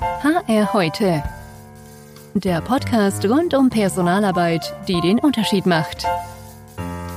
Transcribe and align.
HR 0.00 0.72
heute. 0.74 1.24
Der 2.34 2.60
Podcast 2.60 3.24
rund 3.24 3.52
um 3.54 3.68
Personalarbeit, 3.68 4.72
die 4.86 5.00
den 5.00 5.18
Unterschied 5.18 5.66
macht. 5.66 6.04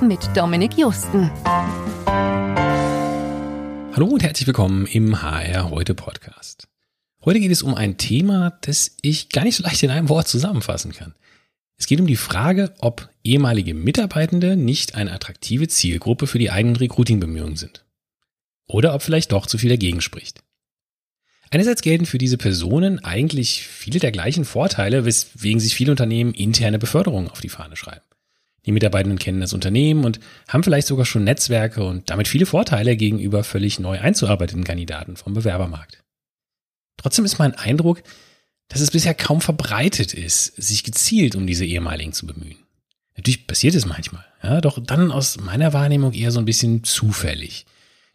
Mit 0.02 0.20
Dominik 0.36 0.78
Justen. 0.78 1.30
Hallo 3.94 4.08
und 4.08 4.24
herzlich 4.24 4.48
willkommen 4.48 4.88
im 4.88 5.22
HR 5.22 5.70
heute 5.70 5.94
Podcast. 5.94 6.68
Heute 7.24 7.40
geht 7.40 7.52
es 7.52 7.62
um 7.62 7.76
ein 7.76 7.98
Thema, 7.98 8.58
das 8.62 8.98
ich 9.04 9.30
gar 9.30 9.44
nicht 9.44 9.58
so 9.58 9.64
leicht 9.64 9.84
in 9.84 9.92
einem 9.92 10.10
Wort 10.10 10.28
zusammenfassen 10.28 10.92
kann. 10.92 11.14
Es 11.78 11.86
geht 11.86 12.00
um 12.00 12.08
die 12.08 12.16
Frage, 12.16 12.74
ob 12.80 13.10
ehemalige 13.24 13.76
Mitarbeitende 13.76 14.56
nicht 14.56 14.96
eine 14.96 15.12
attraktive 15.12 15.68
Zielgruppe 15.68 16.26
für 16.26 16.40
die 16.40 16.50
eigenen 16.50 16.78
Recruiting-Bemühungen 16.78 17.58
sind. 17.58 17.86
Oder 18.66 18.96
ob 18.96 19.04
vielleicht 19.04 19.34
doch 19.34 19.46
zu 19.46 19.60
viel 19.60 19.70
dagegen 19.70 20.02
spricht. 20.02 20.42
Einerseits 21.54 21.82
gelten 21.82 22.06
für 22.06 22.18
diese 22.18 22.38
Personen 22.38 23.04
eigentlich 23.04 23.68
viele 23.68 24.00
der 24.00 24.14
gleichen 24.14 24.46
Vorteile, 24.46 25.04
weswegen 25.04 25.60
sich 25.60 25.76
viele 25.76 25.92
Unternehmen 25.92 26.34
interne 26.34 26.80
Beförderungen 26.80 27.30
auf 27.30 27.42
die 27.42 27.50
Fahne 27.50 27.76
schreiben. 27.76 28.06
Die 28.66 28.72
Mitarbeitenden 28.72 29.20
kennen 29.20 29.42
das 29.42 29.52
Unternehmen 29.52 30.06
und 30.06 30.22
haben 30.48 30.64
vielleicht 30.64 30.88
sogar 30.88 31.06
schon 31.06 31.26
Netzwerke 31.26 31.84
und 31.84 32.10
damit 32.10 32.30
viele 32.30 32.46
Vorteile 32.46 32.96
gegenüber 32.96 33.44
völlig 33.44 33.80
neu 33.80 34.00
einzuarbeitenden 34.00 34.64
Kandidaten 34.64 35.18
vom 35.18 35.34
Bewerbermarkt. 35.34 36.02
Trotzdem 36.96 37.26
ist 37.26 37.38
mein 37.38 37.56
Eindruck, 37.56 38.02
dass 38.70 38.80
es 38.80 38.92
bisher 38.92 39.14
kaum 39.14 39.42
verbreitet 39.42 40.14
ist, 40.14 40.56
sich 40.56 40.86
gezielt 40.86 41.36
um 41.36 41.48
diese 41.48 41.66
ehemaligen 41.66 42.14
zu 42.14 42.28
bemühen. 42.28 42.60
Natürlich 43.18 43.46
passiert 43.46 43.76
es 43.76 43.86
manchmal, 43.86 44.26
ja, 44.42 44.62
doch 44.62 44.80
dann 44.82 45.12
aus 45.12 45.38
meiner 45.38 45.74
Wahrnehmung 45.74 46.14
eher 46.14 46.32
so 46.32 46.40
ein 46.40 46.46
bisschen 46.46 46.86
zufällig. 46.86 47.66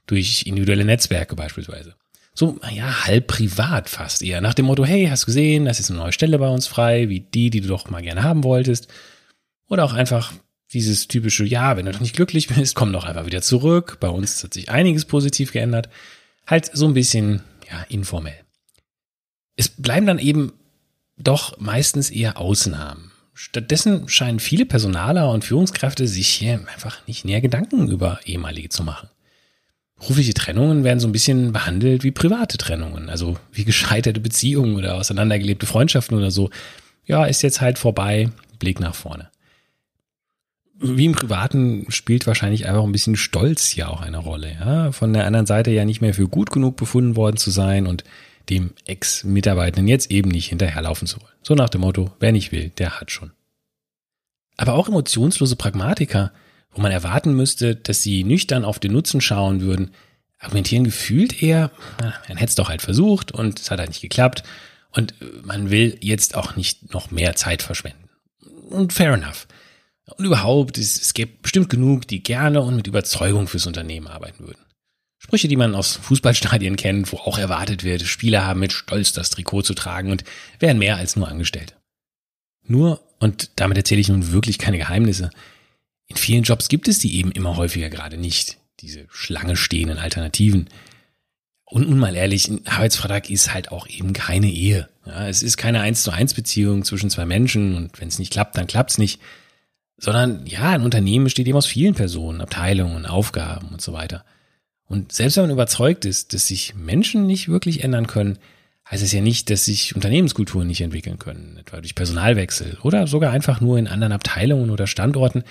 Durch 0.07 0.45
individuelle 0.47 0.85
Netzwerke 0.85 1.37
beispielsweise 1.37 1.97
so, 2.39 2.59
ja, 2.71 3.07
halb 3.07 3.29
privat 3.29 3.89
fast 3.89 4.23
eher. 4.23 4.43
Nach 4.43 4.53
dem 4.53 4.67
Motto, 4.67 4.85
hey, 4.85 5.07
hast 5.07 5.25
gesehen, 5.25 5.65
das 5.65 5.81
ist 5.81 5.91
eine 5.91 6.01
neue 6.01 6.13
Stelle 6.13 6.39
bei 6.39 6.49
uns 6.49 6.67
frei, 6.67 7.09
wie 7.09 7.21
die, 7.21 7.49
die 7.49 7.63
du 7.63 7.69
doch 7.69 7.89
mal 7.89 8.03
gerne 8.03 8.23
haben 8.23 8.45
wolltest. 8.45 8.89
Oder 9.69 9.85
auch 9.85 9.95
einfach 9.95 10.35
dieses 10.75 11.09
typische, 11.09 11.45
ja, 11.45 11.77
wenn 11.77 11.87
du 11.87 11.93
noch 11.93 12.01
nicht 12.01 12.15
glücklich 12.15 12.49
bist, 12.55 12.75
komm 12.75 12.93
doch 12.93 13.05
einfach 13.05 13.25
wieder 13.25 13.41
zurück. 13.41 13.97
Bei 14.01 14.09
uns 14.09 14.45
hat 14.45 14.53
sich 14.53 14.69
einiges 14.69 15.07
positiv 15.07 15.51
geändert. 15.51 15.89
Halt 16.47 16.71
so 16.75 16.87
ein 16.87 16.93
bisschen, 16.93 17.41
ja, 17.71 17.83
informell. 17.89 18.39
Es 19.57 19.71
bleiben 19.71 20.07
dann 20.07 20.19
eben 20.19 20.53
doch 21.17 21.59
meistens 21.59 22.11
eher 22.11 22.39
Ausnahmen. 22.39 23.13
Stattdessen 23.33 24.11
scheinen 24.11 24.41
viele 24.41 24.67
Personaler 24.67 25.31
und 25.31 25.45
Führungskräfte 25.45 26.07
sich 26.07 26.29
hier 26.29 26.61
einfach 26.73 27.07
nicht 27.07 27.25
näher 27.25 27.41
Gedanken 27.41 27.89
über 27.89 28.21
ehemalige 28.27 28.69
zu 28.69 28.85
machen. 28.85 29.09
Berufliche 29.99 30.35
Trennungen 30.35 30.85
werden 30.85 31.01
so 31.01 31.09
ein 31.09 31.13
bisschen 31.13 31.53
behandelt 31.53 32.05
wie 32.05 32.11
private 32.11 32.59
Trennungen, 32.59 33.09
also 33.09 33.39
wie 33.51 33.65
gescheiterte 33.65 34.21
Beziehungen 34.21 34.77
oder 34.77 34.97
auseinandergelebte 34.97 35.67
Freundschaften 35.67 36.17
oder 36.17 36.31
so. 36.31 36.51
Ja, 37.07 37.25
ist 37.25 37.43
jetzt 37.43 37.61
halt 37.61 37.79
vorbei, 37.79 38.31
Blick 38.59 38.79
nach 38.79 38.95
vorne. 38.95 39.31
Wie 40.79 41.07
im 41.07 41.13
Privaten 41.13 41.87
spielt 41.89 42.27
wahrscheinlich 42.27 42.67
einfach 42.67 42.83
ein 42.83 42.93
bisschen 42.93 43.17
Stolz 43.17 43.67
hier 43.69 43.89
auch 43.89 44.03
eine 44.03 44.19
Rolle. 44.19 44.57
Ja? 44.61 44.93
Von 44.93 45.15
der 45.15 45.27
anderen 45.27 45.47
Seite 45.47 45.71
ja 45.71 45.87
nicht 45.87 46.03
mehr 46.03 46.13
für 46.13 46.29
gut 46.29 46.51
genug 46.51 46.77
befunden 46.77 47.17
worden 47.17 47.39
zu 47.39 47.51
sein 47.51 47.87
und 47.87 48.05
dem 48.51 48.73
Ex-Mitarbeitenden 48.85 49.89
jetzt 49.89 50.11
eben 50.11 50.31
nicht 50.31 50.49
hinterherlaufen 50.49 51.09
zu 51.09 51.21
wollen. 51.23 51.33
So 51.43 51.55
nach 51.55 51.71
dem 51.71 51.81
Motto, 51.81 52.13
wer 52.21 52.33
nicht 52.33 52.53
will, 52.53 52.71
der 52.77 53.01
hat 53.01 53.11
schon. 53.11 53.33
Aber 54.59 54.75
auch 54.75 54.89
emotionslose 54.89 55.57
Pragmatiker 55.57 56.33
wo 56.77 56.83
man 56.83 56.93
erwarten 56.93 57.35
müsste, 57.35 57.75
dass 57.75 58.03
sie 58.03 58.23
nüchtern 58.23 58.65
auf 58.65 58.79
den 58.79 58.93
Nutzen 58.93 59.21
schauen 59.21 59.61
würden, 59.63 59.93
argumentieren 60.39 60.85
gefühlt 60.85 61.43
eher, 61.43 61.71
man 62.01 62.37
hätte 62.37 62.51
es 62.51 62.55
doch 62.55 62.69
halt 62.69 62.83
versucht 62.83 63.33
und 63.33 63.59
es 63.59 63.71
hat 63.71 63.81
halt 63.81 63.89
nicht 63.89 64.03
geklappt 64.03 64.43
und 64.93 65.15
man 65.45 65.71
will 65.71 65.97
jetzt 66.01 66.37
auch 66.37 66.55
nicht 66.55 66.93
noch 66.93 67.11
mehr 67.11 67.35
Zeit 67.35 67.63
verschwenden. 67.63 68.09
Und 68.69 68.93
fair 68.93 69.15
enough. 69.15 69.49
Und 70.17 70.25
überhaupt, 70.25 70.79
es, 70.79 71.01
es 71.01 71.15
gibt 71.15 71.43
bestimmt 71.43 71.71
genug, 71.71 72.07
die 72.07 72.23
gerne 72.23 72.61
und 72.61 72.77
mit 72.77 72.87
Überzeugung 72.87 73.49
fürs 73.49 73.67
Unternehmen 73.67 74.07
arbeiten 74.07 74.47
würden. 74.47 74.61
Sprüche, 75.19 75.49
die 75.49 75.57
man 75.57 75.75
aus 75.75 75.97
Fußballstadien 75.97 76.77
kennt, 76.77 77.11
wo 77.11 77.17
auch 77.17 77.39
erwartet 77.39 77.83
wird, 77.85 78.03
Spieler 78.03 78.45
haben 78.47 78.61
mit 78.61 78.73
Stolz 78.73 79.13
das 79.13 79.31
Trikot 79.31 79.63
zu 79.63 79.75
tragen 79.75 80.13
und 80.13 80.25
wären 80.61 80.79
mehr 80.79 80.97
als 80.97 81.17
nur 81.17 81.27
Angestellte. 81.27 81.75
Nur, 82.63 83.03
und 83.19 83.51
damit 83.57 83.79
erzähle 83.79 84.01
ich 84.01 84.09
nun 84.09 84.33
wirklich 84.33 84.59
keine 84.59 84.79
Geheimnisse, 84.79 85.31
in 86.09 86.17
vielen 86.17 86.43
Jobs 86.43 86.69
gibt 86.69 86.89
es 86.89 86.99
die 86.99 87.17
eben 87.17 87.33
immer 87.33 87.57
häufiger 87.57 87.91
gerade 87.91 88.17
nicht, 88.17 88.59
diese 88.81 89.07
Schlange 89.11 89.57
stehenden 89.57 89.99
Alternativen. 89.99 90.69
Und 91.65 91.89
nun 91.89 91.99
mal 91.99 92.15
ehrlich, 92.15 92.49
ein 92.49 92.67
Arbeitsvertrag 92.67 93.29
ist 93.29 93.53
halt 93.53 93.73
auch 93.73 93.89
eben 93.89 94.13
keine 94.13 94.49
Ehe. 94.51 94.89
Ja, 95.05 95.29
es 95.29 95.43
ist 95.43 95.57
keine 95.57 95.81
eins 95.81 96.05
zu 96.05 96.13
eins 96.13 96.33
Beziehung 96.33 96.85
zwischen 96.85 97.11
zwei 97.11 97.27
Menschen 97.27 97.75
und 97.75 98.01
wenn 98.01 98.09
es 98.09 98.21
nicht 98.21 98.33
klappt, 98.33 98.57
dann 98.57 98.69
klappt's 98.69 98.99
nicht. 98.99 99.21
Sondern 99.99 100.47
ja, 100.47 100.71
ein 100.71 100.83
Unternehmen 100.83 101.25
besteht 101.25 101.49
eben 101.49 101.59
aus 101.59 101.67
vielen 101.67 101.95
Personen, 101.95 102.41
Abteilungen, 102.41 103.07
Aufgaben 103.07 103.69
und 103.69 103.81
so 103.81 103.93
weiter. 103.93 104.25
Und 104.89 105.11
selbst 105.11 105.37
wenn 105.37 105.45
man 105.45 105.53
überzeugt 105.53 106.05
ist, 106.05 106.35
dass 106.35 106.47
sich 106.47 106.75
Menschen 106.77 107.27
nicht 107.27 107.49
wirklich 107.49 107.83
ändern 107.83 108.07
können, 108.07 108.39
heißt 108.89 109.03
es 109.03 109.13
ja 109.13 109.21
nicht, 109.21 109.51
dass 109.51 109.65
sich 109.65 109.97
Unternehmenskulturen 109.97 110.69
nicht 110.69 110.81
entwickeln 110.81 111.19
können, 111.19 111.57
etwa 111.59 111.81
durch 111.81 111.97
Personalwechsel 111.97 112.79
oder 112.83 113.09
sogar 113.09 113.33
einfach 113.33 113.61
nur 113.61 113.79
in 113.79 113.89
anderen 113.89 114.13
Abteilungen 114.13 114.71
oder 114.71 114.87
Standorten, 114.87 115.43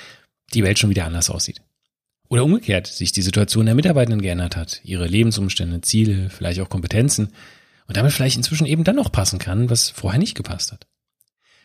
die 0.53 0.63
Welt 0.63 0.79
schon 0.79 0.89
wieder 0.89 1.05
anders 1.05 1.29
aussieht. 1.29 1.61
Oder 2.27 2.43
umgekehrt, 2.43 2.87
sich 2.87 3.11
die 3.11 3.21
Situation 3.21 3.65
der 3.65 3.75
Mitarbeitenden 3.75 4.21
geändert 4.21 4.55
hat, 4.55 4.81
ihre 4.83 5.07
Lebensumstände, 5.07 5.81
Ziele, 5.81 6.29
vielleicht 6.29 6.59
auch 6.59 6.69
Kompetenzen 6.69 7.29
und 7.87 7.97
damit 7.97 8.13
vielleicht 8.13 8.37
inzwischen 8.37 8.65
eben 8.65 8.83
dann 8.83 8.95
noch 8.95 9.11
passen 9.11 9.37
kann, 9.37 9.69
was 9.69 9.89
vorher 9.89 10.19
nicht 10.19 10.35
gepasst 10.35 10.71
hat. 10.71 10.87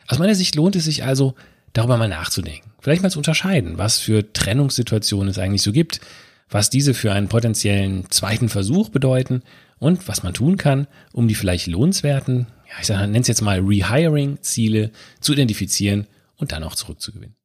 Aus 0.07 0.19
meiner 0.19 0.35
Sicht 0.35 0.55
lohnt 0.55 0.77
es 0.77 0.85
sich 0.85 1.05
also, 1.05 1.35
darüber 1.73 1.97
mal 1.97 2.09
nachzudenken, 2.09 2.73
vielleicht 2.81 3.03
mal 3.03 3.11
zu 3.11 3.21
unterscheiden, 3.21 3.79
was 3.79 4.01
für 4.01 4.33
Trennungssituationen 4.33 5.29
es 5.29 5.39
eigentlich 5.39 5.63
so 5.63 5.73
gibt, 5.73 6.01
was 6.49 6.69
diese 6.69 6.95
für 6.95 7.13
einen 7.13 7.29
potenziellen 7.29 8.11
zweiten 8.11 8.49
Versuch 8.49 8.89
bedeuten 8.89 9.43
und 9.79 10.09
was 10.09 10.23
man 10.23 10.35
tun 10.35 10.57
kann, 10.57 10.89
um 11.13 11.29
die 11.29 11.37
vielleicht 11.37 11.69
lohnenswerten, 11.69 12.49
ja, 12.69 12.75
ich 12.83 12.89
nenne 12.89 13.21
es 13.21 13.29
jetzt 13.29 13.41
mal 13.41 13.61
Rehiring-Ziele 13.61 14.91
zu 15.21 15.33
identifizieren 15.33 16.07
und 16.37 16.53
dann 16.53 16.65
auch 16.65 16.75
zurückzugewinnen. 16.75 17.37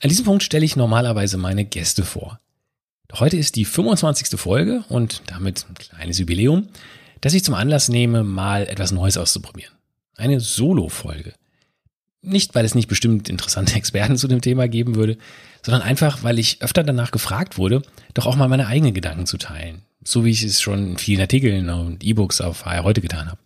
An 0.00 0.08
diesem 0.08 0.24
Punkt 0.24 0.44
stelle 0.44 0.64
ich 0.64 0.76
normalerweise 0.76 1.38
meine 1.38 1.64
Gäste 1.64 2.04
vor. 2.04 2.38
Doch 3.08 3.20
heute 3.20 3.36
ist 3.36 3.56
die 3.56 3.64
25. 3.64 4.38
Folge 4.38 4.84
und 4.88 5.22
damit 5.26 5.66
ein 5.68 5.74
kleines 5.74 6.18
Jubiläum, 6.18 6.68
das 7.20 7.34
ich 7.34 7.42
zum 7.42 7.54
Anlass 7.54 7.88
nehme, 7.88 8.22
mal 8.22 8.66
etwas 8.68 8.92
Neues 8.92 9.16
auszuprobieren. 9.16 9.72
Eine 10.16 10.40
Solo-Folge. 10.40 11.34
Nicht, 12.22 12.54
weil 12.54 12.64
es 12.64 12.74
nicht 12.74 12.88
bestimmt 12.88 13.28
interessante 13.28 13.74
Experten 13.76 14.16
zu 14.16 14.28
dem 14.28 14.40
Thema 14.40 14.68
geben 14.68 14.94
würde, 14.94 15.18
sondern 15.62 15.82
einfach, 15.82 16.22
weil 16.22 16.38
ich 16.38 16.62
öfter 16.62 16.84
danach 16.84 17.10
gefragt 17.10 17.58
wurde, 17.58 17.82
doch 18.14 18.26
auch 18.26 18.36
mal 18.36 18.48
meine 18.48 18.68
eigenen 18.68 18.94
Gedanken 18.94 19.26
zu 19.26 19.36
teilen. 19.36 19.82
So 20.04 20.24
wie 20.24 20.30
ich 20.30 20.44
es 20.44 20.60
schon 20.60 20.92
in 20.92 20.98
vielen 20.98 21.20
Artikeln 21.20 21.70
und 21.70 22.04
E-Books 22.04 22.40
auf 22.40 22.66
HR 22.66 22.84
heute 22.84 23.00
getan 23.00 23.28
habe. 23.28 23.40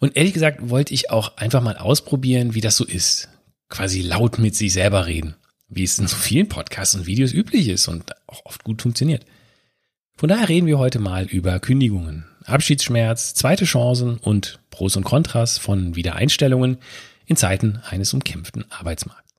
Und 0.00 0.16
ehrlich 0.16 0.32
gesagt 0.32 0.70
wollte 0.70 0.92
ich 0.92 1.10
auch 1.10 1.36
einfach 1.36 1.62
mal 1.62 1.76
ausprobieren, 1.76 2.54
wie 2.54 2.60
das 2.60 2.76
so 2.76 2.84
ist. 2.84 3.28
Quasi 3.68 4.02
laut 4.02 4.38
mit 4.38 4.56
sich 4.56 4.72
selber 4.72 5.06
reden 5.06 5.36
wie 5.68 5.84
es 5.84 5.98
in 5.98 6.06
so 6.06 6.16
vielen 6.16 6.48
Podcasts 6.48 6.94
und 6.94 7.06
Videos 7.06 7.32
üblich 7.32 7.68
ist 7.68 7.88
und 7.88 8.12
auch 8.26 8.44
oft 8.44 8.64
gut 8.64 8.82
funktioniert. 8.82 9.24
Von 10.16 10.28
daher 10.28 10.48
reden 10.48 10.66
wir 10.66 10.78
heute 10.78 10.98
mal 10.98 11.26
über 11.26 11.60
Kündigungen, 11.60 12.24
Abschiedsschmerz, 12.44 13.34
zweite 13.34 13.64
Chancen 13.64 14.16
und 14.18 14.58
Pros 14.70 14.96
und 14.96 15.04
Kontras 15.04 15.58
von 15.58 15.94
Wiedereinstellungen 15.94 16.78
in 17.26 17.36
Zeiten 17.36 17.80
eines 17.84 18.12
umkämpften 18.12 18.64
Arbeitsmarkts. 18.70 19.34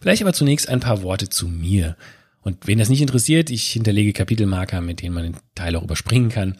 Vielleicht 0.00 0.22
aber 0.22 0.32
zunächst 0.32 0.68
ein 0.68 0.80
paar 0.80 1.02
Worte 1.02 1.28
zu 1.28 1.46
mir. 1.46 1.96
Und 2.40 2.66
wen 2.66 2.78
das 2.78 2.88
nicht 2.88 3.00
interessiert, 3.00 3.48
ich 3.48 3.70
hinterlege 3.70 4.12
Kapitelmarker, 4.12 4.80
mit 4.80 5.00
denen 5.00 5.14
man 5.14 5.22
den 5.24 5.36
Teil 5.54 5.76
auch 5.76 5.82
überspringen 5.82 6.30
kann. 6.30 6.58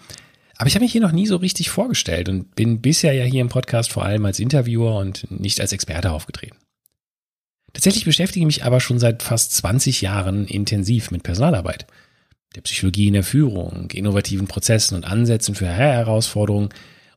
Aber 0.57 0.67
ich 0.67 0.75
habe 0.75 0.85
mich 0.85 0.93
hier 0.93 1.01
noch 1.01 1.13
nie 1.13 1.27
so 1.27 1.37
richtig 1.37 1.69
vorgestellt 1.69 2.29
und 2.29 2.55
bin 2.55 2.81
bisher 2.81 3.13
ja 3.13 3.25
hier 3.25 3.41
im 3.41 3.49
Podcast 3.49 3.91
vor 3.91 4.05
allem 4.05 4.25
als 4.25 4.39
Interviewer 4.39 4.97
und 4.97 5.31
nicht 5.31 5.61
als 5.61 5.73
Experte 5.73 6.13
aufgetreten. 6.13 6.57
Tatsächlich 7.75 8.05
beschäftige 8.05 8.45
ich 8.45 8.47
mich 8.47 8.65
aber 8.65 8.81
schon 8.81 8.99
seit 8.99 9.23
fast 9.23 9.53
20 9.57 10.01
Jahren 10.01 10.47
intensiv 10.47 11.11
mit 11.11 11.25
Personalarbeit, 11.25 11.87
der 12.55 12.63
Psychologie 12.63 13.09
in 13.09 13.15
der 13.15 13.25
Führung, 13.25 13.91
innovativen 13.91 14.47
Prozessen 14.47 14.95
und 14.95 15.05
Ansätzen 15.05 15.57
für 15.57 15.67
Herausforderungen 15.67 16.71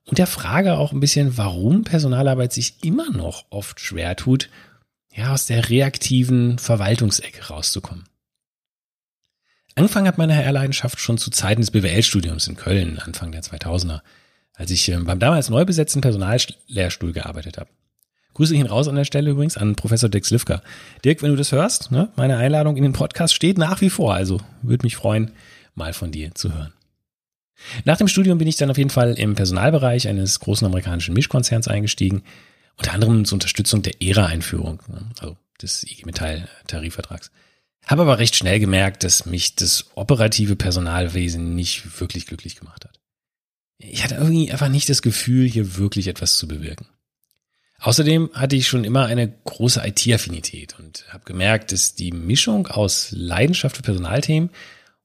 und 0.06 0.18
der 0.18 0.28
Frage 0.28 0.78
auch 0.78 0.92
ein 0.92 1.00
bisschen, 1.00 1.38
warum 1.38 1.84
Personalarbeit 1.84 2.54
sich 2.54 2.84
immer 2.84 3.12
noch 3.12 3.46
oft 3.52 3.80
schwer 3.80 4.16
tut, 4.16 4.50
ja, 5.14 5.34
aus 5.34 5.46
der 5.46 5.70
reaktiven 5.70 6.58
Verwaltungsecke 6.58 7.48
rauszukommen. 7.48 8.06
Angefangen 9.76 10.08
hat 10.08 10.18
meine 10.18 10.36
HR-Leidenschaft 10.36 11.00
schon 11.00 11.20
zu 11.20 11.30
Zeiten 11.30 11.62
des 11.62 11.70
BWL-Studiums 11.70 12.48
in 12.48 12.56
Köln, 12.56 12.98
Anfang 12.98 13.32
der 13.32 13.44
2000er, 13.44 14.02
als 14.56 14.72
ich 14.72 14.90
ähm, 14.90 15.06
beim 15.06 15.20
damals 15.20 15.50
neu 15.50 15.66
besetzten 15.66 16.02
Personallehrstuhl 16.02 17.14
gearbeitet 17.14 17.60
habe. 17.60 17.70
Grüße 18.38 18.54
ihn 18.54 18.68
raus 18.68 18.88
an 18.88 18.94
der 18.94 19.04
Stelle 19.04 19.32
übrigens 19.32 19.58
an 19.58 19.76
Professor 19.76 20.10
Dirk 20.10 20.24
Slivka. 20.24 20.62
Dirk, 21.04 21.24
wenn 21.24 21.32
du 21.32 21.36
das 21.36 21.52
hörst, 21.52 21.90
ne, 21.90 22.10
meine 22.18 22.38
Einladung 22.38 22.78
in 22.78 22.84
den 22.84 22.94
Podcast 22.94 23.34
steht 23.34 23.58
nach 23.58 23.82
wie 23.82 23.90
vor, 23.90 24.14
also 24.14 24.40
würde 24.62 24.86
mich 24.86 24.96
freuen, 24.96 25.32
mal 25.74 25.92
von 25.92 26.12
dir 26.12 26.36
zu 26.36 26.54
hören. 26.54 26.72
Nach 27.84 27.98
dem 27.98 28.08
Studium 28.08 28.38
bin 28.38 28.48
ich 28.48 28.56
dann 28.56 28.70
auf 28.70 28.78
jeden 28.78 28.92
Fall 28.92 29.16
im 29.16 29.34
Personalbereich 29.34 30.08
eines 30.08 30.40
großen 30.40 30.68
amerikanischen 30.68 31.16
Mischkonzerns 31.16 31.68
eingestiegen, 31.68 32.22
unter 32.78 32.94
anderem 32.94 33.26
zur 33.26 33.38
Unterstützung 33.38 33.82
der 33.82 34.04
ERA-Einführung, 34.04 34.84
ne, 34.88 35.10
also 35.20 35.36
des 35.60 35.84
IG 35.84 36.06
Metall-Tarifvertrags. 36.06 37.32
Habe 37.88 38.04
aber 38.04 38.20
recht 38.20 38.36
schnell 38.36 38.60
gemerkt, 38.60 39.04
dass 39.04 39.26
mich 39.26 39.56
das 39.56 39.86
operative 39.96 40.56
Personalwesen 40.56 41.56
nicht 41.56 42.00
wirklich 42.00 42.28
glücklich 42.28 42.56
gemacht 42.56 42.86
hat. 42.86 43.00
Ich 43.80 44.04
hatte 44.04 44.14
irgendwie 44.14 44.52
einfach 44.52 44.70
nicht 44.70 44.90
das 44.90 45.02
Gefühl, 45.02 45.50
hier 45.50 45.78
wirklich 45.78 46.08
etwas 46.08 46.38
zu 46.38 46.48
bewirken. 46.48 46.86
Außerdem 47.80 48.32
hatte 48.34 48.56
ich 48.56 48.68
schon 48.68 48.84
immer 48.84 49.06
eine 49.06 49.32
große 49.46 49.82
IT-Affinität 49.86 50.76
und 50.80 51.06
habe 51.10 51.26
gemerkt, 51.26 51.72
dass 51.72 51.94
die 51.94 52.12
Mischung 52.12 52.68
aus 52.68 53.10
Leidenschaft 53.12 53.78
für 53.78 53.84
Personalthemen 53.84 54.50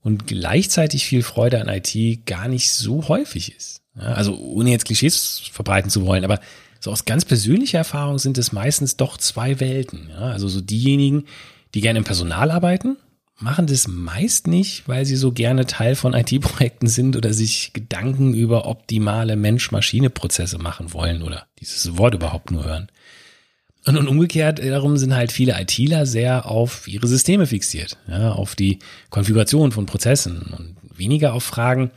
und 0.01 0.27
gleichzeitig 0.27 1.05
viel 1.05 1.23
Freude 1.23 1.61
an 1.61 1.69
IT 1.69 2.27
gar 2.27 2.49
nicht 2.49 2.73
so 2.73 3.09
häufig 3.09 3.55
ist. 3.55 3.83
Also 3.95 4.37
ohne 4.39 4.71
jetzt 4.71 4.87
Klischees 4.87 5.43
verbreiten 5.53 5.91
zu 5.91 6.07
wollen, 6.07 6.25
aber 6.25 6.41
so 6.81 6.91
aus 6.91 7.05
ganz 7.05 7.25
persönlicher 7.25 7.79
Erfahrung 7.79 8.19
sind 8.19 8.39
es 8.39 8.53
meistens 8.53 8.97
doch 8.97 9.19
zwei 9.19 9.61
Welten. 9.61 10.11
Also 10.13 10.49
so 10.49 10.61
diejenigen, 10.61 11.27
die 11.75 11.83
gerne 11.83 11.99
im 11.99 12.05
Personal 12.05 12.51
arbeiten, 12.51 12.97
machen 13.39 13.67
das 13.67 13.89
meist 13.89 14.47
nicht, 14.47 14.89
weil 14.89 15.05
sie 15.05 15.17
so 15.17 15.33
gerne 15.33 15.67
Teil 15.67 15.95
von 15.95 16.15
IT-Projekten 16.15 16.87
sind 16.87 17.17
oder 17.17 17.33
sich 17.33 17.73
Gedanken 17.73 18.35
über 18.35 18.67
optimale 18.67 19.37
Mensch-Maschine-Prozesse 19.37 20.59
machen 20.59 20.93
wollen 20.93 21.23
oder 21.23 21.47
dieses 21.59 21.97
Wort 21.97 22.15
überhaupt 22.15 22.51
nur 22.51 22.65
hören. 22.65 22.89
Und, 23.85 23.97
umgekehrt 24.07 24.61
darum 24.61 24.97
sind 24.97 25.15
halt 25.15 25.33
viele 25.33 25.61
ITler 25.61 26.07
sehr 26.07 26.47
auf 26.47 26.87
ihre 26.87 27.09
Systeme 27.09 27.49
fixiert, 27.49 27.99
ja, 28.07 28.31
auf 28.31 28.55
die 28.55 28.79
Konfiguration 29.11 29.73
von 29.73 29.87
Prozessen 29.87 30.43
und 30.57 30.77
weniger 30.97 31.35
auf 31.35 31.43
Fragen, 31.43 31.91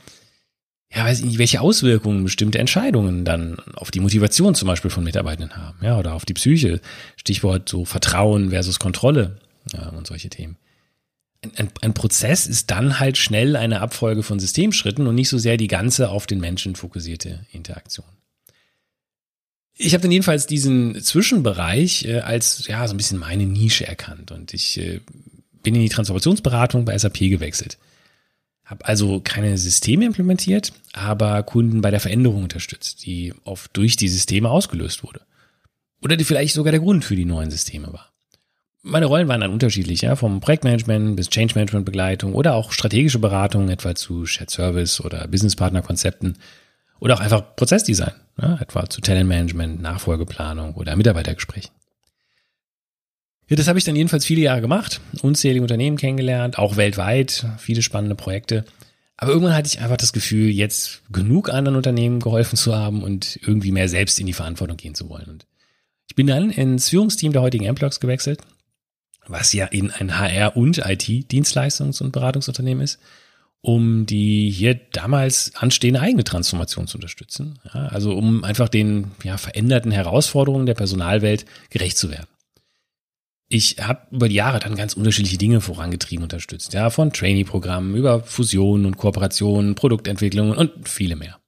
ja, 0.92 1.04
weiß 1.06 1.20
ich 1.20 1.26
nicht, 1.26 1.38
welche 1.38 1.62
Auswirkungen 1.62 2.24
bestimmte 2.24 2.58
Entscheidungen 2.58 3.26
dann 3.26 3.58
auf 3.76 3.92
die 3.92 4.00
Motivation 4.00 4.56
zum 4.56 4.68
Beispiel 4.68 4.90
von 4.90 5.04
Mitarbeitenden 5.04 5.56
haben, 5.58 5.78
ja, 5.82 6.00
oder 6.00 6.14
auf 6.14 6.26
die 6.26 6.34
Psyche. 6.34 6.80
Stichwort 7.18 7.70
so 7.70 7.86
Vertrauen 7.86 8.50
versus 8.50 8.80
Kontrolle 8.80 9.38
ja, 9.74 9.90
und 9.90 10.08
solche 10.08 10.30
Themen. 10.30 10.58
Ein, 11.56 11.70
ein, 11.82 11.94
Prozess 11.94 12.48
ist 12.48 12.72
dann 12.72 13.00
halt 13.00 13.18
schnell 13.18 13.56
eine 13.56 13.82
Abfolge 13.82 14.24
von 14.24 14.40
Systemschritten 14.40 15.08
und 15.08 15.16
nicht 15.16 15.30
so 15.30 15.38
sehr 15.38 15.58
die 15.58 15.68
ganze 15.68 16.10
auf 16.10 16.28
den 16.28 16.40
Menschen 16.40 16.76
fokussierte 16.76 17.46
Interaktion. 17.52 18.06
Ich 19.78 19.94
habe 19.94 20.02
dann 20.02 20.12
jedenfalls 20.12 20.48
diesen 20.48 21.02
Zwischenbereich 21.02 22.06
äh, 22.06 22.20
als 22.20 22.68
ja 22.68 22.88
so 22.88 22.94
ein 22.94 22.98
bisschen 22.98 23.20
meine 23.20 23.46
Nische 23.46 23.86
erkannt 23.86 24.32
und 24.32 24.54
ich 24.54 24.78
äh, 24.78 25.02
bin 25.64 25.76
in 25.76 25.82
die 25.82 25.90
Transformationsberatung 25.90 26.86
bei 26.86 26.98
SAP 26.98 27.20
gewechselt. 27.20 27.78
Habe 28.64 28.86
also 28.86 29.20
keine 29.20 29.58
Systeme 29.58 30.06
implementiert, 30.06 30.74
aber 30.94 31.44
Kunden 31.44 31.82
bei 31.82 31.92
der 31.92 32.00
Veränderung 32.00 32.44
unterstützt, 32.44 33.06
die 33.06 33.34
oft 33.44 33.76
durch 33.78 33.96
die 33.96 34.08
Systeme 34.08 34.50
ausgelöst 34.50 35.04
wurde. 35.04 35.22
Oder 36.02 36.18
die 36.18 36.24
vielleicht 36.24 36.54
sogar 36.54 36.72
der 36.72 36.80
Grund 36.80 37.06
für 37.06 37.16
die 37.16 37.26
neuen 37.26 37.52
Systeme 37.52 37.92
war. 37.94 38.15
Meine 38.88 39.08
Rollen 39.08 39.28
waren 39.28 39.42
dann 39.42 39.52
unterschiedlich, 39.52 40.02
ja, 40.02 40.16
vom 40.16 40.42
Projektmanagement 40.42 41.16
bis 41.16 41.32
Change 41.32 41.56
Management 41.56 41.86
Begleitung 41.88 42.36
oder 42.36 42.54
auch 42.54 42.72
strategische 42.72 43.18
Beratung, 43.18 43.70
etwa 43.70 43.96
zu 43.96 44.28
Shared 44.28 44.52
Service 44.52 45.02
oder 45.02 45.28
Business 45.28 45.56
Partner 45.56 45.82
Konzepten 45.82 46.38
oder 47.00 47.16
auch 47.16 47.20
einfach 47.20 47.56
Prozessdesign, 47.56 48.14
ja, 48.40 48.60
etwa 48.62 48.88
zu 48.88 49.02
Talentmanagement, 49.02 49.82
Nachfolgeplanung 49.82 50.76
oder 50.76 50.96
Mitarbeitergesprächen. 50.96 51.72
Ja, 53.48 53.56
das 53.56 53.68
habe 53.68 53.80
ich 53.80 53.86
dann 53.86 53.96
jedenfalls 53.96 54.24
viele 54.24 54.42
Jahre 54.42 54.62
gemacht, 54.62 55.02
unzählige 55.24 55.64
Unternehmen 55.64 55.98
kennengelernt, 55.98 56.60
auch 56.60 56.78
weltweit, 56.78 57.48
viele 57.58 57.82
spannende 57.82 58.16
Projekte. 58.16 58.66
Aber 59.18 59.32
irgendwann 59.32 59.56
hatte 59.56 59.68
ich 59.68 59.82
einfach 59.82 59.98
das 59.98 60.14
Gefühl, 60.14 60.52
jetzt 60.52 61.02
genug 61.12 61.50
anderen 61.50 61.76
Unternehmen 61.76 62.20
geholfen 62.20 62.56
zu 62.56 62.76
haben 62.76 63.02
und 63.02 63.40
irgendwie 63.42 63.72
mehr 63.72 63.90
selbst 63.90 64.20
in 64.20 64.28
die 64.28 64.34
Verantwortung 64.34 64.78
gehen 64.78 64.94
zu 64.94 65.10
wollen. 65.10 65.28
Und 65.28 65.48
ich 66.08 66.14
bin 66.14 66.28
dann 66.28 66.52
ins 66.52 66.90
Führungsteam 66.90 67.34
der 67.34 67.42
heutigen 67.42 67.68
Amplocks 67.68 68.00
gewechselt, 68.00 68.42
was 69.28 69.54
ja 69.54 69.66
in 69.66 69.92
ein 69.92 70.18
HR- 70.18 70.56
und 70.56 70.86
IT-Dienstleistungs- 70.86 72.02
und 72.02 72.12
Beratungsunternehmen 72.12 72.84
ist 72.84 73.00
um 73.66 74.06
die 74.06 74.52
hier 74.52 74.76
damals 74.76 75.54
anstehende 75.56 76.00
eigene 76.00 76.24
Transformation 76.24 76.86
zu 76.86 76.98
unterstützen. 76.98 77.58
Ja, 77.74 77.88
also 77.88 78.14
um 78.14 78.44
einfach 78.44 78.70
den 78.70 79.12
ja, 79.24 79.38
veränderten 79.38 79.92
Herausforderungen 79.92 80.68
der 80.68 80.76
Personalwelt 80.76 81.46
gerecht 81.72 81.98
zu 81.98 82.12
werden. 82.12 82.28
Ich 83.48 83.78
habe 83.80 84.02
über 84.12 84.30
die 84.30 84.36
Jahre 84.36 84.60
dann 84.60 84.76
ganz 84.76 84.94
unterschiedliche 84.94 85.40
Dinge 85.40 85.62
vorangetrieben 85.62 86.24
unterstützt, 86.24 86.74
ja, 86.74 86.92
von 86.92 87.12
Trainee-Programmen 87.12 87.96
über 87.96 88.22
Fusionen 88.22 88.86
und 88.86 88.98
Kooperationen, 88.98 89.74
Produktentwicklungen 89.74 90.56
und 90.56 90.88
viele 90.88 91.16
mehr. 91.16 91.40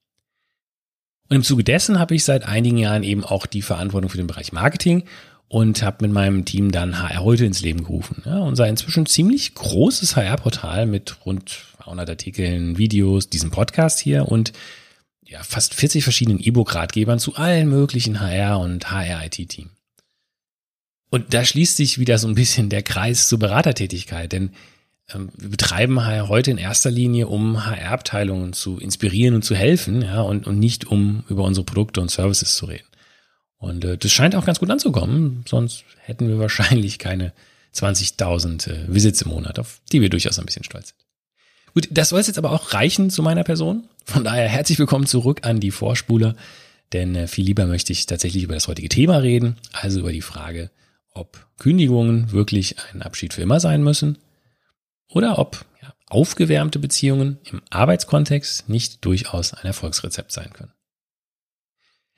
Und 1.29 1.35
im 1.35 1.43
Zuge 1.43 1.63
dessen 1.63 1.99
habe 1.99 2.15
ich 2.15 2.23
seit 2.23 2.47
einigen 2.47 2.77
Jahren 2.77 3.03
eben 3.03 3.23
auch 3.23 3.45
die 3.45 3.61
Verantwortung 3.61 4.09
für 4.09 4.17
den 4.17 4.27
Bereich 4.27 4.51
Marketing 4.51 5.03
und 5.49 5.81
habe 5.81 6.05
mit 6.05 6.11
meinem 6.11 6.45
Team 6.45 6.71
dann 6.71 6.99
HR 7.01 7.23
heute 7.23 7.45
ins 7.45 7.61
Leben 7.61 7.83
gerufen. 7.83 8.23
Ja, 8.25 8.39
unser 8.39 8.67
inzwischen 8.67 9.05
ziemlich 9.05 9.55
großes 9.55 10.15
HR-Portal 10.15 10.85
mit 10.85 11.25
rund 11.25 11.65
200 11.83 12.09
Artikeln, 12.09 12.77
Videos, 12.77 13.29
diesem 13.29 13.49
Podcast 13.49 13.99
hier 13.99 14.27
und 14.27 14.51
ja, 15.25 15.41
fast 15.43 15.73
40 15.73 16.03
verschiedenen 16.03 16.39
E-Book-Ratgebern 16.39 17.19
zu 17.19 17.35
allen 17.35 17.69
möglichen 17.69 18.19
HR- 18.19 18.59
und 18.59 18.91
HR-IT-Teams. 18.91 19.71
Und 21.09 21.33
da 21.33 21.45
schließt 21.45 21.77
sich 21.77 21.99
wieder 21.99 22.17
so 22.17 22.27
ein 22.27 22.35
bisschen 22.35 22.69
der 22.69 22.83
Kreis 22.83 23.27
zur 23.27 23.39
Beratertätigkeit, 23.39 24.31
denn 24.31 24.51
ähm, 25.13 25.29
wir 25.37 25.49
betreiben 25.49 26.03
HR 26.03 26.27
heute 26.27 26.51
in 26.51 26.57
erster 26.57 26.91
Linie, 26.91 27.27
um 27.27 27.65
HR-Abteilungen 27.65 28.51
zu 28.51 28.77
inspirieren 28.77 29.35
und 29.35 29.43
zu 29.43 29.55
helfen, 29.55 30.01
ja, 30.01 30.21
und, 30.21 30.47
und 30.47 30.59
nicht 30.59 30.87
um 30.87 31.23
über 31.29 31.43
unsere 31.43 31.65
Produkte 31.65 32.01
und 32.01 32.11
Services 32.11 32.55
zu 32.55 32.65
reden. 32.65 32.87
Und 33.57 33.83
äh, 33.85 33.97
das 33.97 34.11
scheint 34.11 34.35
auch 34.35 34.45
ganz 34.45 34.59
gut 34.59 34.69
anzukommen, 34.69 35.43
sonst 35.47 35.83
hätten 35.99 36.27
wir 36.27 36.39
wahrscheinlich 36.39 36.99
keine 36.99 37.33
20.000 37.73 38.69
äh, 38.69 38.93
Visits 38.93 39.21
im 39.21 39.29
Monat, 39.29 39.59
auf 39.59 39.81
die 39.91 40.01
wir 40.01 40.09
durchaus 40.09 40.39
ein 40.39 40.45
bisschen 40.45 40.63
stolz 40.63 40.89
sind. 40.89 41.07
Gut, 41.73 41.89
das 41.91 42.09
soll 42.09 42.19
es 42.19 42.27
jetzt 42.27 42.37
aber 42.37 42.51
auch 42.51 42.73
reichen 42.73 43.09
zu 43.09 43.21
meiner 43.21 43.43
Person. 43.43 43.87
Von 44.05 44.23
daher 44.23 44.47
herzlich 44.47 44.79
willkommen 44.79 45.05
zurück 45.05 45.41
an 45.43 45.59
die 45.59 45.71
Vorspuler, 45.71 46.35
denn 46.93 47.15
äh, 47.15 47.27
viel 47.27 47.45
lieber 47.45 47.65
möchte 47.65 47.91
ich 47.91 48.05
tatsächlich 48.05 48.43
über 48.43 48.53
das 48.53 48.67
heutige 48.67 48.89
Thema 48.89 49.17
reden, 49.17 49.57
also 49.73 49.99
über 49.99 50.11
die 50.11 50.21
Frage, 50.21 50.71
ob 51.11 51.45
Kündigungen 51.57 52.31
wirklich 52.31 52.75
ein 52.93 53.01
Abschied 53.01 53.33
für 53.33 53.41
immer 53.41 53.59
sein 53.59 53.83
müssen 53.83 54.17
oder 55.09 55.39
ob 55.39 55.65
ja, 55.81 55.93
aufgewärmte 56.07 56.79
Beziehungen 56.79 57.37
im 57.43 57.61
Arbeitskontext 57.69 58.69
nicht 58.69 59.03
durchaus 59.03 59.53
ein 59.53 59.65
Erfolgsrezept 59.65 60.31
sein 60.31 60.53
können. 60.53 60.71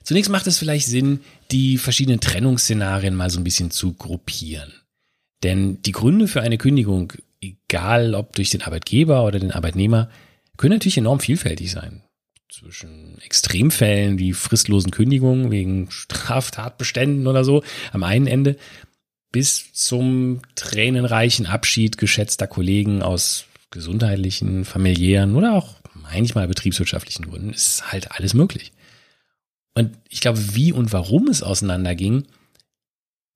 Zunächst 0.03 0.31
macht 0.31 0.47
es 0.47 0.57
vielleicht 0.57 0.87
Sinn, 0.87 1.21
die 1.51 1.77
verschiedenen 1.77 2.19
Trennungsszenarien 2.19 3.15
mal 3.15 3.29
so 3.29 3.39
ein 3.39 3.43
bisschen 3.43 3.71
zu 3.71 3.93
gruppieren. 3.93 4.73
Denn 5.43 5.81
die 5.81 5.91
Gründe 5.91 6.27
für 6.27 6.41
eine 6.41 6.57
Kündigung, 6.57 7.13
egal 7.41 8.15
ob 8.15 8.35
durch 8.35 8.49
den 8.49 8.61
Arbeitgeber 8.61 9.25
oder 9.25 9.39
den 9.39 9.51
Arbeitnehmer, 9.51 10.09
können 10.57 10.73
natürlich 10.73 10.97
enorm 10.97 11.19
vielfältig 11.19 11.71
sein. 11.71 12.03
Zwischen 12.51 13.19
Extremfällen 13.21 14.19
wie 14.19 14.33
fristlosen 14.33 14.91
Kündigungen 14.91 15.51
wegen 15.51 15.91
Straftatbeständen 15.91 17.27
oder 17.27 17.43
so 17.43 17.63
am 17.93 18.03
einen 18.03 18.27
Ende 18.27 18.57
bis 19.31 19.71
zum 19.73 20.41
tränenreichen 20.55 21.45
Abschied 21.45 21.97
geschätzter 21.97 22.47
Kollegen 22.47 23.01
aus 23.03 23.45
gesundheitlichen, 23.71 24.65
familiären 24.65 25.35
oder 25.35 25.53
auch 25.53 25.75
manchmal 25.93 26.47
betriebswirtschaftlichen 26.47 27.29
Gründen 27.29 27.53
ist 27.53 27.91
halt 27.91 28.11
alles 28.11 28.33
möglich. 28.33 28.71
Und 29.79 29.97
ich 30.09 30.19
glaube, 30.19 30.55
wie 30.55 30.73
und 30.73 30.91
warum 30.91 31.29
es 31.29 31.41
auseinanderging, 31.41 32.27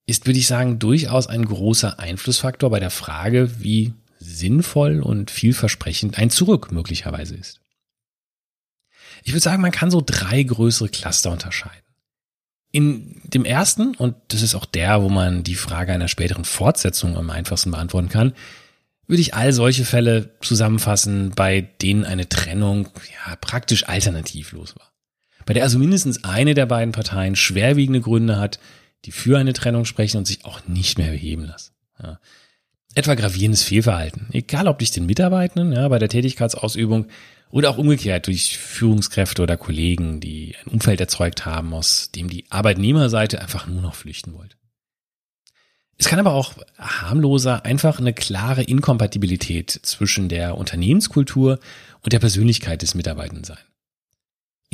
ist, 0.04 0.26
würde 0.26 0.38
ich 0.38 0.46
sagen, 0.46 0.78
durchaus 0.78 1.26
ein 1.26 1.46
großer 1.46 1.98
Einflussfaktor 1.98 2.68
bei 2.68 2.80
der 2.80 2.90
Frage, 2.90 3.62
wie 3.62 3.94
sinnvoll 4.18 5.00
und 5.00 5.30
vielversprechend 5.30 6.18
ein 6.18 6.28
Zurück 6.28 6.70
möglicherweise 6.70 7.34
ist. 7.34 7.60
Ich 9.22 9.32
würde 9.32 9.40
sagen, 9.40 9.62
man 9.62 9.70
kann 9.70 9.90
so 9.90 10.02
drei 10.04 10.42
größere 10.42 10.90
Cluster 10.90 11.30
unterscheiden. 11.30 11.80
In 12.72 13.22
dem 13.24 13.46
ersten, 13.46 13.94
und 13.94 14.14
das 14.28 14.42
ist 14.42 14.54
auch 14.54 14.66
der, 14.66 15.00
wo 15.00 15.08
man 15.08 15.44
die 15.44 15.54
Frage 15.54 15.94
einer 15.94 16.08
späteren 16.08 16.44
Fortsetzung 16.44 17.16
am 17.16 17.30
einfachsten 17.30 17.70
beantworten 17.70 18.10
kann, 18.10 18.34
würde 19.06 19.22
ich 19.22 19.32
all 19.32 19.54
solche 19.54 19.86
Fälle 19.86 20.38
zusammenfassen, 20.42 21.30
bei 21.30 21.62
denen 21.62 22.04
eine 22.04 22.28
Trennung 22.28 22.90
ja, 23.26 23.34
praktisch 23.36 23.88
alternativlos 23.88 24.76
war 24.76 24.93
bei 25.46 25.54
der 25.54 25.62
also 25.62 25.78
mindestens 25.78 26.24
eine 26.24 26.54
der 26.54 26.66
beiden 26.66 26.92
Parteien 26.92 27.36
schwerwiegende 27.36 28.00
Gründe 28.00 28.38
hat, 28.38 28.58
die 29.04 29.12
für 29.12 29.38
eine 29.38 29.52
Trennung 29.52 29.84
sprechen 29.84 30.18
und 30.18 30.26
sich 30.26 30.44
auch 30.44 30.66
nicht 30.66 30.98
mehr 30.98 31.10
beheben 31.10 31.44
lassen. 31.44 31.72
Ja. 32.02 32.18
Etwa 32.94 33.14
gravierendes 33.14 33.62
Fehlverhalten, 33.62 34.28
egal 34.32 34.68
ob 34.68 34.78
durch 34.78 34.92
den 34.92 35.06
Mitarbeitenden 35.06 35.72
ja, 35.72 35.88
bei 35.88 35.98
der 35.98 36.08
Tätigkeitsausübung 36.08 37.06
oder 37.50 37.70
auch 37.70 37.78
umgekehrt 37.78 38.26
durch 38.26 38.56
Führungskräfte 38.56 39.42
oder 39.42 39.56
Kollegen, 39.56 40.20
die 40.20 40.54
ein 40.64 40.72
Umfeld 40.72 41.00
erzeugt 41.00 41.44
haben, 41.44 41.74
aus 41.74 42.10
dem 42.12 42.28
die 42.28 42.46
Arbeitnehmerseite 42.50 43.40
einfach 43.40 43.66
nur 43.66 43.82
noch 43.82 43.94
flüchten 43.94 44.34
wollte. 44.34 44.56
Es 45.96 46.08
kann 46.08 46.18
aber 46.18 46.32
auch 46.32 46.54
harmloser 46.78 47.64
einfach 47.64 48.00
eine 48.00 48.12
klare 48.12 48.62
Inkompatibilität 48.62 49.70
zwischen 49.70 50.28
der 50.28 50.58
Unternehmenskultur 50.58 51.60
und 52.02 52.12
der 52.12 52.18
Persönlichkeit 52.18 52.82
des 52.82 52.94
Mitarbeitenden 52.94 53.44
sein. 53.44 53.58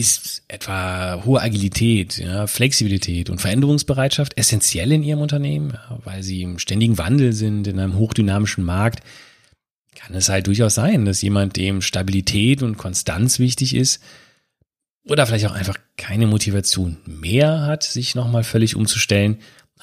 Ist 0.00 0.44
etwa 0.48 1.24
hohe 1.26 1.42
Agilität, 1.42 2.16
ja, 2.16 2.46
Flexibilität 2.46 3.28
und 3.28 3.38
Veränderungsbereitschaft 3.38 4.38
essentiell 4.38 4.92
in 4.92 5.02
Ihrem 5.02 5.20
Unternehmen, 5.20 5.72
ja, 5.74 5.98
weil 6.04 6.22
Sie 6.22 6.40
im 6.40 6.58
ständigen 6.58 6.96
Wandel 6.96 7.34
sind, 7.34 7.66
in 7.66 7.78
einem 7.78 7.96
hochdynamischen 7.96 8.64
Markt, 8.64 9.04
kann 9.94 10.14
es 10.14 10.30
halt 10.30 10.46
durchaus 10.46 10.74
sein, 10.74 11.04
dass 11.04 11.20
jemand, 11.20 11.56
dem 11.56 11.82
Stabilität 11.82 12.62
und 12.62 12.78
Konstanz 12.78 13.38
wichtig 13.38 13.74
ist, 13.74 14.00
oder 15.06 15.26
vielleicht 15.26 15.44
auch 15.44 15.54
einfach 15.54 15.76
keine 15.98 16.26
Motivation 16.26 16.96
mehr 17.04 17.60
hat, 17.66 17.82
sich 17.82 18.14
nochmal 18.14 18.42
völlig 18.42 18.76
umzustellen, 18.76 19.36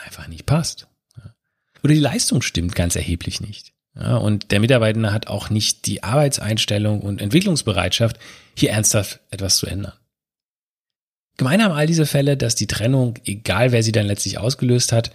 einfach 0.04 0.28
nicht 0.28 0.48
passt. 0.48 0.88
Oder 1.84 1.94
die 1.94 2.00
Leistung 2.00 2.42
stimmt 2.42 2.74
ganz 2.74 2.96
erheblich 2.96 3.40
nicht. 3.40 3.72
Ja, 3.96 4.18
und 4.18 4.52
der 4.52 4.62
Mitarbeitende 4.62 5.14
hat 5.14 5.28
auch 5.28 5.52
nicht 5.52 5.86
die 5.86 6.02
Arbeitseinstellung 6.02 7.02
und 7.02 7.22
Entwicklungsbereitschaft, 7.22 8.18
hier 8.56 8.72
ernsthaft 8.72 9.20
etwas 9.30 9.58
zu 9.58 9.68
ändern. 9.68 9.94
Gemein 11.38 11.64
haben 11.64 11.74
all 11.74 11.88
diese 11.88 12.06
Fälle, 12.06 12.36
dass 12.36 12.56
die 12.56 12.68
Trennung, 12.68 13.16
egal 13.26 13.72
wer 13.72 13.84
sie 13.84 13.92
dann 13.92 14.08
letztlich 14.08 14.40
ausgelöst 14.40 14.92
hat, 14.92 15.12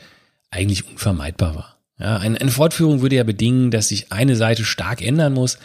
eigentlich 0.50 0.88
unvermeidbar 0.88 1.55
war. 1.55 1.79
Ja, 1.99 2.17
eine, 2.19 2.41
eine 2.41 2.50
Fortführung 2.50 3.02
würde 3.02 3.17
ja 3.17 3.25
bedingen, 3.25 3.71
dass 3.71 3.88
sich 3.88 4.12
eine 4.12 4.37
Seite 4.37 4.64
stark 4.64 5.02
ändern 5.02 5.35
muss 5.35 5.59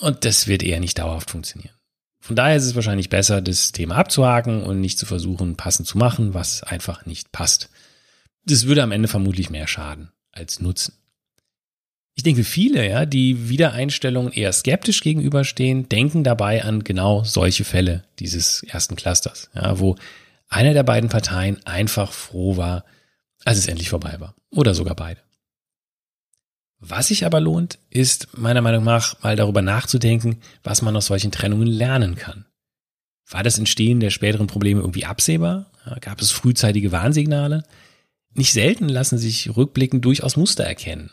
und 0.00 0.24
das 0.24 0.46
wird 0.46 0.62
eher 0.62 0.80
nicht 0.80 0.98
dauerhaft 0.98 1.30
funktionieren. 1.30 1.74
Von 2.20 2.36
daher 2.36 2.56
ist 2.56 2.66
es 2.66 2.76
wahrscheinlich 2.76 3.08
besser, 3.08 3.40
das 3.40 3.72
Thema 3.72 3.96
abzuhaken 3.96 4.62
und 4.62 4.80
nicht 4.80 4.98
zu 4.98 5.06
versuchen, 5.06 5.56
passend 5.56 5.88
zu 5.88 5.98
machen, 5.98 6.34
was 6.34 6.62
einfach 6.62 7.04
nicht 7.04 7.32
passt. 7.32 7.68
Das 8.44 8.66
würde 8.66 8.82
am 8.82 8.92
Ende 8.92 9.08
vermutlich 9.08 9.50
mehr 9.50 9.66
schaden 9.66 10.12
als 10.30 10.60
nutzen. 10.60 10.94
Ich 12.14 12.22
denke, 12.22 12.44
viele, 12.44 12.88
ja, 12.88 13.06
die 13.06 13.48
Wiedereinstellungen 13.48 14.32
eher 14.32 14.52
skeptisch 14.52 15.00
gegenüberstehen, 15.00 15.88
denken 15.88 16.24
dabei 16.24 16.62
an 16.62 16.84
genau 16.84 17.24
solche 17.24 17.64
Fälle 17.64 18.04
dieses 18.18 18.62
ersten 18.64 18.96
Clusters, 18.96 19.50
ja, 19.54 19.78
wo 19.78 19.96
einer 20.48 20.74
der 20.74 20.82
beiden 20.82 21.08
Parteien 21.08 21.64
einfach 21.64 22.12
froh 22.12 22.58
war, 22.58 22.84
als 23.44 23.58
es 23.58 23.66
endlich 23.66 23.88
vorbei 23.88 24.16
war. 24.20 24.34
Oder 24.50 24.74
sogar 24.74 24.94
beide. 24.94 25.20
Was 26.78 27.08
sich 27.08 27.24
aber 27.24 27.40
lohnt, 27.40 27.78
ist 27.90 28.36
meiner 28.36 28.60
Meinung 28.60 28.84
nach 28.84 29.22
mal 29.22 29.36
darüber 29.36 29.62
nachzudenken, 29.62 30.42
was 30.62 30.82
man 30.82 30.96
aus 30.96 31.06
solchen 31.06 31.30
Trennungen 31.30 31.68
lernen 31.68 32.16
kann. 32.16 32.44
War 33.30 33.42
das 33.42 33.58
Entstehen 33.58 34.00
der 34.00 34.10
späteren 34.10 34.48
Probleme 34.48 34.80
irgendwie 34.80 35.06
absehbar? 35.06 35.70
Gab 36.00 36.20
es 36.20 36.32
frühzeitige 36.32 36.92
Warnsignale? 36.92 37.62
Nicht 38.34 38.52
selten 38.52 38.88
lassen 38.88 39.16
sich 39.16 39.56
rückblickend 39.56 40.04
durchaus 40.04 40.36
Muster 40.36 40.64
erkennen. 40.64 41.10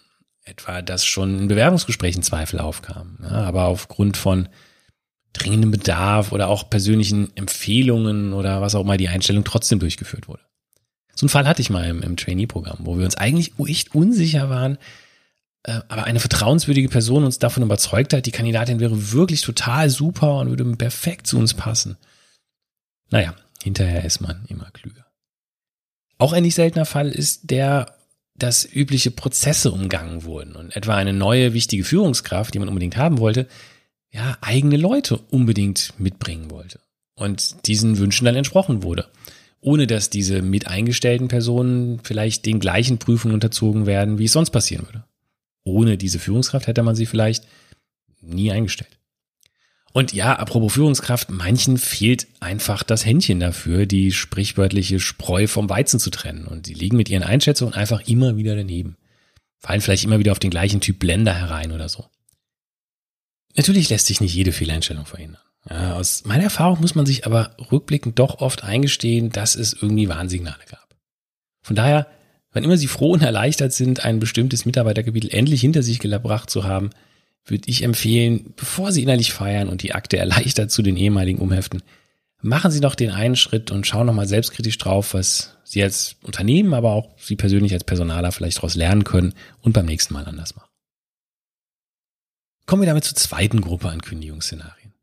Etwa, 0.49 0.81
dass 0.81 1.05
schon 1.05 1.37
in 1.37 1.47
Bewerbungsgesprächen 1.47 2.23
Zweifel 2.23 2.59
aufkamen, 2.59 3.19
ja, 3.21 3.43
aber 3.43 3.65
aufgrund 3.65 4.17
von 4.17 4.49
dringendem 5.33 5.69
Bedarf 5.69 6.31
oder 6.31 6.47
auch 6.47 6.69
persönlichen 6.69 7.35
Empfehlungen 7.37 8.33
oder 8.33 8.61
was 8.61 8.73
auch 8.73 8.81
immer 8.81 8.97
die 8.97 9.09
Einstellung 9.09 9.43
trotzdem 9.43 9.79
durchgeführt 9.79 10.27
wurde. 10.27 10.41
So 11.13 11.25
einen 11.25 11.29
Fall 11.29 11.47
hatte 11.47 11.61
ich 11.61 11.69
mal 11.69 11.87
im, 11.87 12.01
im 12.01 12.17
Trainee-Programm, 12.17 12.79
wo 12.81 12.97
wir 12.97 13.05
uns 13.05 13.15
eigentlich 13.15 13.53
echt 13.67 13.93
unsicher 13.93 14.49
waren, 14.49 14.77
äh, 15.63 15.81
aber 15.87 16.05
eine 16.05 16.19
vertrauenswürdige 16.19 16.89
Person 16.89 17.25
uns 17.25 17.37
davon 17.37 17.63
überzeugt 17.63 18.13
hat, 18.13 18.25
die 18.25 18.31
Kandidatin 18.31 18.79
wäre 18.79 19.11
wirklich 19.11 19.41
total 19.41 19.89
super 19.89 20.39
und 20.39 20.49
würde 20.49 20.65
perfekt 20.77 21.27
zu 21.27 21.37
uns 21.37 21.53
passen. 21.53 21.97
Naja, 23.11 23.35
hinterher 23.61 24.05
ist 24.05 24.21
man 24.21 24.45
immer 24.47 24.71
klüger. 24.71 25.05
Auch 26.17 26.33
ein 26.33 26.43
nicht 26.43 26.55
seltener 26.55 26.85
Fall 26.85 27.09
ist 27.09 27.51
der, 27.51 27.98
dass 28.39 28.65
übliche 28.65 29.11
Prozesse 29.11 29.71
umgangen 29.71 30.23
wurden 30.23 30.55
und 30.55 30.75
etwa 30.75 30.95
eine 30.95 31.13
neue 31.13 31.53
wichtige 31.53 31.83
Führungskraft, 31.83 32.53
die 32.53 32.59
man 32.59 32.69
unbedingt 32.69 32.97
haben 32.97 33.19
wollte, 33.19 33.47
ja, 34.11 34.37
eigene 34.41 34.77
Leute 34.77 35.17
unbedingt 35.29 35.93
mitbringen 35.97 36.49
wollte 36.49 36.79
und 37.15 37.67
diesen 37.67 37.97
Wünschen 37.97 38.25
dann 38.25 38.35
entsprochen 38.35 38.81
wurde, 38.83 39.07
ohne 39.61 39.87
dass 39.87 40.09
diese 40.09 40.41
mit 40.41 40.67
eingestellten 40.67 41.27
Personen 41.27 41.99
vielleicht 42.03 42.45
den 42.45 42.59
gleichen 42.59 42.97
Prüfungen 42.97 43.35
unterzogen 43.35 43.85
werden, 43.85 44.17
wie 44.17 44.25
es 44.25 44.31
sonst 44.31 44.49
passieren 44.49 44.87
würde. 44.87 45.03
Ohne 45.63 45.97
diese 45.97 46.19
Führungskraft 46.19 46.67
hätte 46.67 46.81
man 46.81 46.95
sie 46.95 47.05
vielleicht 47.05 47.45
nie 48.21 48.51
eingestellt. 48.51 48.98
Und 49.91 50.13
ja, 50.13 50.35
apropos 50.35 50.73
Führungskraft, 50.73 51.29
manchen 51.31 51.77
fehlt 51.77 52.27
einfach 52.39 52.83
das 52.83 53.05
Händchen 53.05 53.39
dafür, 53.39 53.85
die 53.85 54.11
sprichwörtliche 54.11 54.99
Spreu 54.99 55.47
vom 55.47 55.69
Weizen 55.69 55.99
zu 55.99 56.11
trennen. 56.11 56.45
Und 56.45 56.67
sie 56.67 56.73
liegen 56.73 56.97
mit 56.97 57.09
ihren 57.09 57.23
Einschätzungen 57.23 57.73
einfach 57.73 58.07
immer 58.07 58.37
wieder 58.37 58.55
daneben. 58.55 58.97
Fallen 59.57 59.81
vielleicht 59.81 60.03
immer 60.03 60.19
wieder 60.19 60.31
auf 60.31 60.39
den 60.39 60.51
gleichen 60.51 60.79
Typ 60.79 60.99
Blender 60.99 61.33
herein 61.33 61.71
oder 61.71 61.89
so. 61.89 62.05
Natürlich 63.55 63.89
lässt 63.89 64.07
sich 64.07 64.21
nicht 64.21 64.33
jede 64.33 64.51
Fehleinstellung 64.51 65.05
verhindern. 65.05 65.41
Ja, 65.69 65.95
aus 65.95 66.23
meiner 66.23 66.43
Erfahrung 66.43 66.79
muss 66.79 66.95
man 66.95 67.05
sich 67.05 67.25
aber 67.25 67.55
rückblickend 67.71 68.17
doch 68.19 68.39
oft 68.39 68.63
eingestehen, 68.63 69.31
dass 69.31 69.55
es 69.55 69.73
irgendwie 69.73 70.07
Warnsignale 70.07 70.63
gab. 70.69 70.95
Von 71.61 71.75
daher, 71.75 72.07
wann 72.51 72.63
immer 72.63 72.77
Sie 72.77 72.87
froh 72.87 73.11
und 73.11 73.21
erleichtert 73.21 73.73
sind, 73.73 74.05
ein 74.05 74.19
bestimmtes 74.19 74.65
Mitarbeiterkapitel 74.65 75.29
endlich 75.31 75.61
hinter 75.61 75.83
sich 75.83 75.99
gebracht 75.99 76.49
zu 76.49 76.63
haben, 76.63 76.91
würde 77.45 77.69
ich 77.69 77.83
empfehlen, 77.83 78.53
bevor 78.55 78.91
Sie 78.91 79.03
innerlich 79.03 79.33
feiern 79.33 79.69
und 79.69 79.81
die 79.81 79.93
Akte 79.93 80.17
erleichtert 80.17 80.71
zu 80.71 80.81
den 80.81 80.97
ehemaligen 80.97 81.39
umheften, 81.39 81.81
machen 82.41 82.71
Sie 82.71 82.79
doch 82.79 82.95
den 82.95 83.11
einen 83.11 83.35
Schritt 83.35 83.71
und 83.71 83.87
schauen 83.87 84.05
nochmal 84.07 84.27
selbstkritisch 84.27 84.77
drauf, 84.77 85.13
was 85.13 85.57
Sie 85.63 85.83
als 85.83 86.15
Unternehmen, 86.23 86.73
aber 86.73 86.91
auch 86.93 87.17
Sie 87.19 87.35
persönlich 87.35 87.73
als 87.73 87.83
Personaler 87.83 88.31
vielleicht 88.31 88.57
daraus 88.57 88.75
lernen 88.75 89.03
können 89.03 89.33
und 89.61 89.73
beim 89.73 89.85
nächsten 89.85 90.13
Mal 90.13 90.25
anders 90.25 90.55
machen. 90.55 90.69
Kommen 92.65 92.83
wir 92.83 92.87
damit 92.87 93.03
zur 93.03 93.15
zweiten 93.15 93.61
Gruppe 93.61 93.89
an 93.89 94.01
Kündigungsszenarien. 94.01 94.93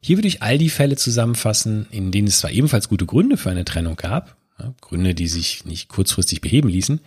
Hier 0.00 0.16
würde 0.18 0.28
ich 0.28 0.42
all 0.42 0.58
die 0.58 0.70
Fälle 0.70 0.96
zusammenfassen, 0.96 1.86
in 1.90 2.12
denen 2.12 2.28
es 2.28 2.38
zwar 2.38 2.50
ebenfalls 2.50 2.88
gute 2.88 3.06
Gründe 3.06 3.36
für 3.36 3.50
eine 3.50 3.64
Trennung 3.64 3.96
gab, 3.96 4.36
Gründe, 4.80 5.14
die 5.14 5.26
sich 5.26 5.64
nicht 5.64 5.88
kurzfristig 5.88 6.40
beheben 6.40 6.68
ließen, 6.68 7.00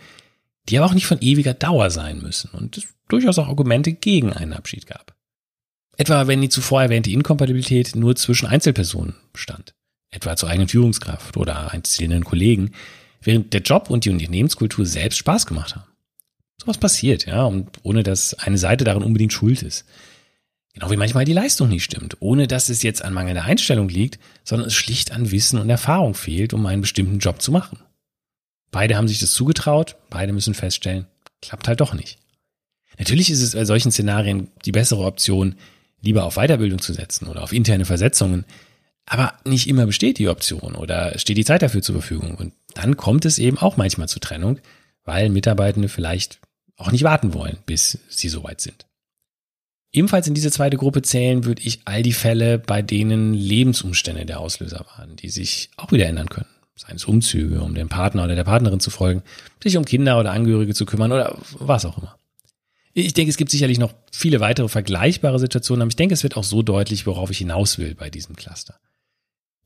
die 0.68 0.78
aber 0.78 0.86
auch 0.86 0.94
nicht 0.94 1.06
von 1.06 1.20
ewiger 1.20 1.54
Dauer 1.54 1.90
sein 1.90 2.20
müssen 2.20 2.50
und 2.50 2.76
es 2.76 2.86
durchaus 3.08 3.38
auch 3.38 3.48
Argumente 3.48 3.92
gegen 3.92 4.32
einen 4.32 4.52
Abschied 4.52 4.86
gab. 4.86 5.14
Etwa 5.96 6.26
wenn 6.26 6.40
die 6.40 6.48
zuvor 6.48 6.82
erwähnte 6.82 7.10
Inkompatibilität 7.10 7.96
nur 7.96 8.14
zwischen 8.16 8.46
Einzelpersonen 8.46 9.14
bestand, 9.32 9.74
etwa 10.10 10.36
zur 10.36 10.48
eigenen 10.48 10.68
Führungskraft 10.68 11.36
oder 11.36 11.72
einzelnen 11.72 12.24
Kollegen, 12.24 12.72
während 13.20 13.52
der 13.52 13.62
Job 13.62 13.90
und 13.90 14.04
die 14.04 14.10
Unternehmenskultur 14.10 14.86
selbst 14.86 15.18
Spaß 15.18 15.46
gemacht 15.46 15.74
haben. 15.74 15.88
Sowas 16.60 16.78
passiert, 16.78 17.26
ja, 17.26 17.44
und 17.44 17.68
ohne 17.82 18.02
dass 18.02 18.34
eine 18.34 18.58
Seite 18.58 18.84
darin 18.84 19.02
unbedingt 19.02 19.32
schuld 19.32 19.62
ist. 19.62 19.84
Genau 20.74 20.90
wie 20.90 20.96
manchmal 20.96 21.24
die 21.24 21.32
Leistung 21.32 21.68
nicht 21.68 21.84
stimmt, 21.84 22.16
ohne 22.20 22.46
dass 22.46 22.68
es 22.68 22.82
jetzt 22.82 23.02
an 23.04 23.12
mangelnder 23.12 23.44
Einstellung 23.44 23.88
liegt, 23.88 24.20
sondern 24.44 24.68
es 24.68 24.74
schlicht 24.74 25.12
an 25.12 25.30
Wissen 25.32 25.58
und 25.58 25.70
Erfahrung 25.70 26.14
fehlt, 26.14 26.52
um 26.52 26.64
einen 26.66 26.82
bestimmten 26.82 27.18
Job 27.18 27.42
zu 27.42 27.50
machen. 27.50 27.78
Beide 28.70 28.96
haben 28.96 29.08
sich 29.08 29.18
das 29.18 29.32
zugetraut, 29.32 29.96
beide 30.10 30.32
müssen 30.32 30.54
feststellen, 30.54 31.06
klappt 31.40 31.68
halt 31.68 31.80
doch 31.80 31.94
nicht. 31.94 32.18
Natürlich 32.98 33.30
ist 33.30 33.42
es 33.42 33.54
bei 33.54 33.64
solchen 33.64 33.92
Szenarien 33.92 34.48
die 34.64 34.72
bessere 34.72 35.04
Option, 35.04 35.54
lieber 36.00 36.24
auf 36.24 36.34
Weiterbildung 36.34 36.80
zu 36.80 36.92
setzen 36.92 37.28
oder 37.28 37.42
auf 37.42 37.52
interne 37.52 37.84
Versetzungen. 37.84 38.44
Aber 39.06 39.34
nicht 39.44 39.68
immer 39.68 39.86
besteht 39.86 40.18
die 40.18 40.28
Option 40.28 40.74
oder 40.74 41.18
steht 41.18 41.38
die 41.38 41.44
Zeit 41.44 41.62
dafür 41.62 41.80
zur 41.80 41.94
Verfügung. 41.94 42.34
Und 42.34 42.52
dann 42.74 42.96
kommt 42.96 43.24
es 43.24 43.38
eben 43.38 43.56
auch 43.56 43.76
manchmal 43.76 44.08
zur 44.08 44.20
Trennung, 44.20 44.58
weil 45.04 45.30
Mitarbeitende 45.30 45.88
vielleicht 45.88 46.40
auch 46.76 46.92
nicht 46.92 47.04
warten 47.04 47.32
wollen, 47.32 47.58
bis 47.64 47.98
sie 48.08 48.28
soweit 48.28 48.60
sind. 48.60 48.86
Ebenfalls 49.90 50.26
in 50.26 50.34
diese 50.34 50.50
zweite 50.50 50.76
Gruppe 50.76 51.00
zählen 51.00 51.44
würde 51.44 51.62
ich 51.62 51.80
all 51.86 52.02
die 52.02 52.12
Fälle, 52.12 52.58
bei 52.58 52.82
denen 52.82 53.32
Lebensumstände 53.32 54.26
der 54.26 54.40
Auslöser 54.40 54.84
waren, 54.96 55.16
die 55.16 55.30
sich 55.30 55.70
auch 55.76 55.92
wieder 55.92 56.06
ändern 56.06 56.28
können 56.28 56.57
seien 56.78 56.96
es 56.96 57.04
Umzüge, 57.04 57.60
um 57.60 57.74
dem 57.74 57.88
Partner 57.88 58.24
oder 58.24 58.36
der 58.36 58.44
Partnerin 58.44 58.80
zu 58.80 58.90
folgen, 58.90 59.22
sich 59.62 59.76
um 59.76 59.84
Kinder 59.84 60.18
oder 60.18 60.30
Angehörige 60.30 60.74
zu 60.74 60.86
kümmern 60.86 61.12
oder 61.12 61.36
was 61.58 61.84
auch 61.84 61.98
immer. 61.98 62.16
Ich 62.94 63.14
denke, 63.14 63.30
es 63.30 63.36
gibt 63.36 63.50
sicherlich 63.50 63.78
noch 63.78 63.94
viele 64.12 64.40
weitere 64.40 64.68
vergleichbare 64.68 65.38
Situationen, 65.38 65.82
aber 65.82 65.90
ich 65.90 65.96
denke, 65.96 66.14
es 66.14 66.22
wird 66.22 66.36
auch 66.36 66.44
so 66.44 66.62
deutlich, 66.62 67.06
worauf 67.06 67.30
ich 67.30 67.38
hinaus 67.38 67.78
will 67.78 67.94
bei 67.94 68.10
diesem 68.10 68.36
Cluster. 68.36 68.78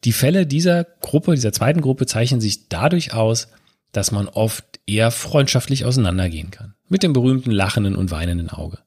Die 0.04 0.12
Fälle 0.12 0.46
dieser 0.46 0.84
Gruppe, 0.84 1.34
dieser 1.34 1.52
zweiten 1.52 1.80
Gruppe 1.80 2.06
zeichnen 2.06 2.40
sich 2.40 2.68
dadurch 2.68 3.14
aus, 3.14 3.48
dass 3.92 4.10
man 4.10 4.28
oft 4.28 4.80
eher 4.86 5.10
freundschaftlich 5.10 5.84
auseinandergehen 5.84 6.50
kann. 6.50 6.74
Mit 6.88 7.02
dem 7.02 7.12
berühmten 7.12 7.50
lachenden 7.50 7.94
und 7.94 8.10
weinenden 8.10 8.50
Auge. 8.50 8.78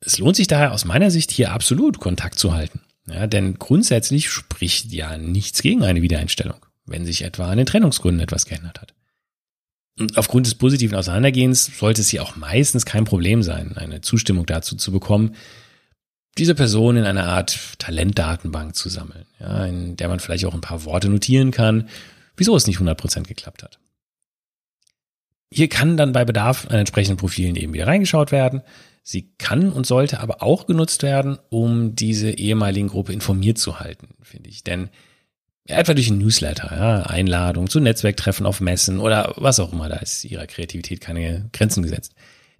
Es 0.00 0.18
lohnt 0.18 0.36
sich 0.36 0.46
daher 0.46 0.72
aus 0.72 0.84
meiner 0.84 1.10
Sicht 1.10 1.30
hier 1.30 1.52
absolut 1.52 2.00
Kontakt 2.00 2.38
zu 2.38 2.52
halten. 2.52 2.80
Ja, 3.08 3.26
denn 3.26 3.58
grundsätzlich 3.58 4.30
spricht 4.30 4.92
ja 4.92 5.18
nichts 5.18 5.62
gegen 5.62 5.82
eine 5.82 6.02
Wiedereinstellung 6.02 6.64
wenn 6.84 7.04
sich 7.04 7.22
etwa 7.22 7.50
an 7.50 7.58
den 7.58 7.66
Trennungsgründen 7.66 8.22
etwas 8.22 8.46
geändert 8.46 8.80
hat. 8.80 8.94
Und 9.98 10.16
aufgrund 10.16 10.46
des 10.46 10.54
positiven 10.54 10.96
Auseinandergehens 10.96 11.78
sollte 11.78 12.00
es 12.00 12.08
hier 12.08 12.22
auch 12.22 12.36
meistens 12.36 12.86
kein 12.86 13.04
Problem 13.04 13.42
sein, 13.42 13.76
eine 13.76 14.00
Zustimmung 14.00 14.46
dazu 14.46 14.76
zu 14.76 14.90
bekommen, 14.90 15.36
diese 16.38 16.54
Person 16.54 16.96
in 16.96 17.04
einer 17.04 17.26
Art 17.26 17.78
Talentdatenbank 17.78 18.74
zu 18.74 18.88
sammeln, 18.88 19.26
ja, 19.38 19.66
in 19.66 19.96
der 19.96 20.08
man 20.08 20.18
vielleicht 20.18 20.46
auch 20.46 20.54
ein 20.54 20.62
paar 20.62 20.84
Worte 20.84 21.10
notieren 21.10 21.50
kann, 21.50 21.88
wieso 22.36 22.56
es 22.56 22.66
nicht 22.66 22.78
100% 22.78 23.24
geklappt 23.24 23.62
hat. 23.62 23.78
Hier 25.52 25.68
kann 25.68 25.98
dann 25.98 26.12
bei 26.12 26.24
Bedarf 26.24 26.66
an 26.68 26.78
entsprechenden 26.78 27.18
Profilen 27.18 27.56
eben 27.56 27.74
wieder 27.74 27.86
reingeschaut 27.86 28.32
werden. 28.32 28.62
Sie 29.02 29.34
kann 29.36 29.70
und 29.70 29.86
sollte 29.86 30.20
aber 30.20 30.42
auch 30.42 30.66
genutzt 30.66 31.02
werden, 31.02 31.38
um 31.50 31.94
diese 31.94 32.30
ehemaligen 32.30 32.88
Gruppe 32.88 33.12
informiert 33.12 33.58
zu 33.58 33.78
halten, 33.78 34.14
finde 34.22 34.48
ich. 34.48 34.64
Denn 34.64 34.88
etwa 35.66 35.94
durch 35.94 36.10
ein 36.10 36.18
Newsletter, 36.18 36.74
ja, 36.74 37.02
Einladung 37.04 37.68
zu 37.68 37.80
Netzwerktreffen 37.80 38.46
auf 38.46 38.60
Messen 38.60 38.98
oder 38.98 39.34
was 39.36 39.60
auch 39.60 39.72
immer, 39.72 39.88
da 39.88 39.96
ist 39.96 40.24
ihrer 40.24 40.46
Kreativität 40.46 41.00
keine 41.00 41.48
Grenzen 41.52 41.82
gesetzt. 41.82 42.14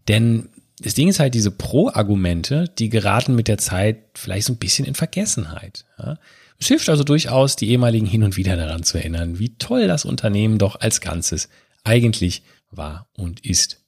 Denn 0.09 0.49
das 0.79 0.95
Ding 0.95 1.09
ist 1.09 1.21
halt, 1.21 1.35
diese 1.35 1.51
Pro-Argumente, 1.51 2.69
die 2.79 2.89
geraten 2.89 3.35
mit 3.35 3.49
der 3.49 3.59
Zeit 3.59 4.05
vielleicht 4.15 4.47
so 4.47 4.53
ein 4.53 4.59
bisschen 4.59 4.85
in 4.85 4.95
Vergessenheit. 4.95 5.85
Ja. 5.99 6.19
Es 6.59 6.69
hilft 6.69 6.89
also 6.89 7.05
durchaus, 7.05 7.57
die 7.57 7.71
ehemaligen 7.71 8.07
hin 8.07 8.23
und 8.23 8.37
wieder 8.37 8.57
daran 8.57 8.83
zu 8.83 8.99
erinnern, 8.99 9.39
wie 9.39 9.57
toll 9.57 9.87
das 9.87 10.05
Unternehmen 10.05 10.59
doch 10.59 10.81
als 10.81 11.01
Ganzes 11.01 11.49
eigentlich 11.85 12.43
war 12.71 13.09
und 13.15 13.45
ist. 13.45 13.85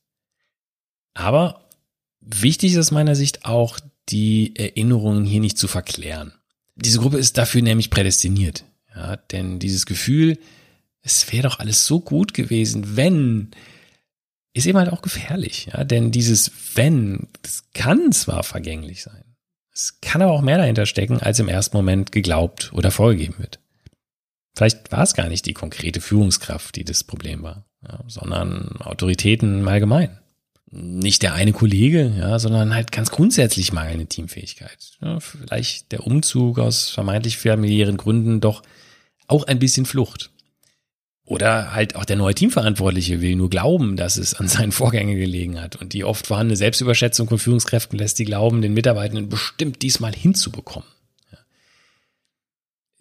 Aber 1.15 1.69
wichtig 2.21 2.73
ist 2.73 2.79
aus 2.79 2.91
meiner 2.91 3.15
Sicht 3.15 3.45
auch, 3.45 3.79
die 4.09 4.55
Erinnerungen 4.57 5.25
hier 5.25 5.41
nicht 5.41 5.57
zu 5.57 5.69
verklären. 5.69 6.33
Diese 6.77 6.99
Gruppe 6.99 7.19
ist 7.19 7.39
dafür 7.39 7.63
nämlich 7.63 7.91
prädestiniert. 7.91 8.65
Ja, 8.95 9.17
denn 9.17 9.59
dieses 9.59 9.87
Gefühl, 9.87 10.39
es 11.03 11.31
wäre 11.33 11.49
doch 11.49 11.59
alles 11.59 11.87
so 11.87 12.01
gut 12.01 12.35
gewesen, 12.35 12.97
wenn, 12.97 13.51
ist 14.53 14.67
eben 14.67 14.79
halt 14.79 14.93
auch 14.93 15.03
gefährlich. 15.03 15.69
Ja, 15.73 15.85
denn 15.85 16.11
dieses 16.11 16.51
wenn, 16.75 17.29
das 17.43 17.65
kann 17.75 18.13
zwar 18.13 18.43
vergänglich 18.43 19.03
sein. 19.03 19.25
Es 19.73 20.01
kann 20.01 20.23
aber 20.23 20.33
auch 20.33 20.41
mehr 20.41 20.59
dahinter 20.59 20.87
stecken, 20.87 21.19
als 21.19 21.41
im 21.41 21.49
ersten 21.49 21.77
Moment 21.77 22.13
geglaubt 22.13 22.73
oder 22.73 22.91
vorgegeben 22.91 23.35
wird. 23.39 23.59
Vielleicht 24.57 24.93
war 24.93 25.03
es 25.03 25.15
gar 25.15 25.29
nicht 25.29 25.47
die 25.47 25.53
konkrete 25.53 26.01
Führungskraft, 26.01 26.77
die 26.77 26.85
das 26.85 27.03
Problem 27.03 27.43
war, 27.43 27.67
ja, 27.83 28.05
sondern 28.07 28.77
Autoritäten 28.81 29.61
im 29.61 29.69
Allgemeinen. 29.69 30.21
Nicht 30.71 31.23
der 31.23 31.35
eine 31.35 31.53
Kollege, 31.53 32.15
ja, 32.19 32.39
sondern 32.39 32.75
halt 32.75 32.93
ganz 32.93 33.11
grundsätzlich 33.11 33.73
mangelnde 33.73 34.07
Teamfähigkeit. 34.07 34.93
Ja, 35.01 35.19
vielleicht 35.21 35.93
der 35.93 36.07
Umzug 36.07 36.61
aus 36.61 36.89
vermeintlich 36.91 37.37
familiären 37.37 37.97
Gründen 37.97 38.41
doch 38.41 38.63
auch 39.27 39.45
ein 39.45 39.59
bisschen 39.59 39.87
Flucht. 39.87 40.31
Oder 41.27 41.73
halt 41.73 41.97
auch 41.97 42.05
der 42.05 42.17
neue 42.17 42.35
Teamverantwortliche 42.35 43.23
will 43.23 43.35
nur 43.35 43.49
glauben, 43.49 43.97
dass 43.97 44.19
es 44.19 44.35
an 44.35 44.47
seinen 44.47 44.73
Vorgängen 44.73 45.17
gelegen 45.17 45.61
hat. 45.61 45.77
Und 45.77 45.95
die 45.95 46.05
oft 46.05 46.27
vorhandene 46.27 46.57
Selbstüberschätzung 46.57 47.29
von 47.29 47.39
Führungskräften 47.39 47.99
lässt 47.99 48.19
die 48.19 48.27
glauben, 48.27 48.61
den 48.61 48.75
Mitarbeitenden 48.75 49.31
bestimmt 49.31 49.81
diesmal 49.81 50.15
hinzubekommen. 50.15 50.89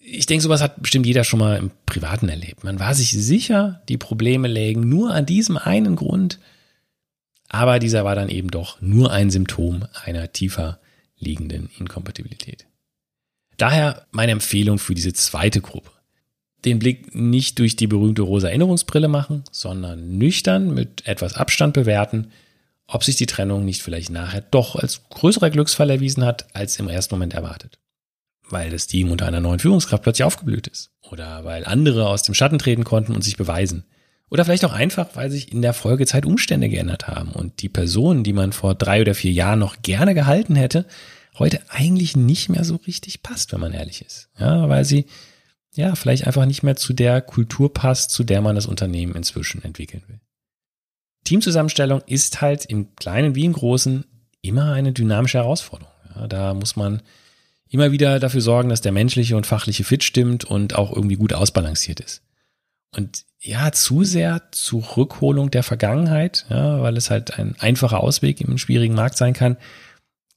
Ich 0.05 0.25
denke, 0.25 0.43
sowas 0.43 0.61
hat 0.61 0.81
bestimmt 0.81 1.05
jeder 1.05 1.23
schon 1.23 1.39
mal 1.39 1.57
im 1.57 1.71
Privaten 1.85 2.29
erlebt. 2.29 2.63
Man 2.63 2.79
war 2.79 2.93
sich 2.93 3.11
sicher, 3.11 3.81
die 3.89 3.97
Probleme 3.97 4.47
lägen 4.47 4.87
nur 4.87 5.13
an 5.13 5.25
diesem 5.25 5.57
einen 5.57 5.95
Grund. 5.95 6.39
Aber 7.49 7.79
dieser 7.79 8.05
war 8.05 8.15
dann 8.15 8.29
eben 8.29 8.51
doch 8.51 8.81
nur 8.81 9.11
ein 9.11 9.31
Symptom 9.31 9.85
einer 10.05 10.31
tiefer 10.31 10.79
liegenden 11.17 11.69
Inkompatibilität. 11.77 12.67
Daher 13.57 14.07
meine 14.11 14.31
Empfehlung 14.31 14.79
für 14.79 14.95
diese 14.95 15.13
zweite 15.13 15.61
Gruppe 15.61 15.91
den 16.65 16.79
Blick 16.79 17.13
nicht 17.15 17.59
durch 17.59 17.75
die 17.75 17.87
berühmte 17.87 18.21
rosa 18.21 18.47
Erinnerungsbrille 18.47 19.07
machen, 19.07 19.43
sondern 19.51 20.17
nüchtern 20.17 20.73
mit 20.73 21.05
etwas 21.07 21.35
Abstand 21.35 21.73
bewerten, 21.73 22.27
ob 22.87 23.03
sich 23.03 23.15
die 23.15 23.25
Trennung 23.25 23.65
nicht 23.65 23.81
vielleicht 23.81 24.09
nachher 24.09 24.41
doch 24.41 24.75
als 24.75 25.01
größerer 25.09 25.49
Glücksfall 25.49 25.89
erwiesen 25.89 26.25
hat, 26.25 26.53
als 26.55 26.79
im 26.79 26.89
ersten 26.89 27.15
Moment 27.15 27.33
erwartet. 27.33 27.79
Weil 28.49 28.69
das 28.69 28.87
Team 28.87 29.11
unter 29.11 29.25
einer 29.25 29.39
neuen 29.39 29.59
Führungskraft 29.59 30.03
plötzlich 30.03 30.25
aufgeblüht 30.25 30.67
ist. 30.67 30.91
Oder 31.01 31.45
weil 31.45 31.65
andere 31.65 32.07
aus 32.07 32.23
dem 32.23 32.35
Schatten 32.35 32.59
treten 32.59 32.83
konnten 32.83 33.15
und 33.15 33.23
sich 33.23 33.37
beweisen. 33.37 33.85
Oder 34.29 34.45
vielleicht 34.45 34.65
auch 34.65 34.73
einfach, 34.73 35.09
weil 35.13 35.29
sich 35.31 35.51
in 35.51 35.61
der 35.61 35.73
Folgezeit 35.73 36.25
Umstände 36.25 36.69
geändert 36.69 37.07
haben 37.07 37.31
und 37.31 37.61
die 37.61 37.69
Person, 37.69 38.23
die 38.23 38.33
man 38.33 38.51
vor 38.51 38.75
drei 38.75 39.01
oder 39.01 39.15
vier 39.15 39.31
Jahren 39.31 39.59
noch 39.59 39.81
gerne 39.81 40.13
gehalten 40.13 40.55
hätte, 40.55 40.85
heute 41.37 41.61
eigentlich 41.69 42.15
nicht 42.15 42.49
mehr 42.49 42.63
so 42.63 42.75
richtig 42.75 43.23
passt, 43.23 43.53
wenn 43.53 43.59
man 43.59 43.73
ehrlich 43.73 44.01
ist. 44.01 44.29
Ja, 44.39 44.69
weil 44.69 44.85
sie 44.85 45.05
ja, 45.75 45.95
vielleicht 45.95 46.27
einfach 46.27 46.45
nicht 46.45 46.63
mehr 46.63 46.75
zu 46.75 46.93
der 46.93 47.21
Kultur 47.21 47.73
passt, 47.73 48.11
zu 48.11 48.23
der 48.23 48.41
man 48.41 48.55
das 48.55 48.65
Unternehmen 48.65 49.15
inzwischen 49.15 49.63
entwickeln 49.63 50.03
will. 50.07 50.19
Teamzusammenstellung 51.23 52.01
ist 52.05 52.41
halt 52.41 52.65
im 52.65 52.95
Kleinen 52.95 53.35
wie 53.35 53.45
im 53.45 53.53
Großen 53.53 54.05
immer 54.41 54.73
eine 54.73 54.91
dynamische 54.91 55.37
Herausforderung. 55.37 55.93
Ja, 56.15 56.27
da 56.27 56.53
muss 56.53 56.75
man 56.75 57.01
immer 57.69 57.91
wieder 57.91 58.19
dafür 58.19 58.41
sorgen, 58.41 58.69
dass 58.69 58.81
der 58.81 58.91
menschliche 58.91 59.35
und 59.35 59.47
fachliche 59.47 59.83
Fit 59.83 60.03
stimmt 60.03 60.45
und 60.45 60.75
auch 60.75 60.91
irgendwie 60.91 61.15
gut 61.15 61.33
ausbalanciert 61.33 61.99
ist. 62.01 62.21
Und 62.95 63.25
ja, 63.39 63.71
zu 63.71 64.03
sehr 64.03 64.43
Zurückholung 64.51 65.49
der 65.49 65.63
Vergangenheit, 65.63 66.45
ja, 66.49 66.81
weil 66.81 66.95
es 66.97 67.09
halt 67.09 67.39
ein 67.39 67.55
einfacher 67.59 68.01
Ausweg 68.01 68.41
im 68.41 68.57
schwierigen 68.57 68.93
Markt 68.93 69.17
sein 69.17 69.33
kann, 69.33 69.57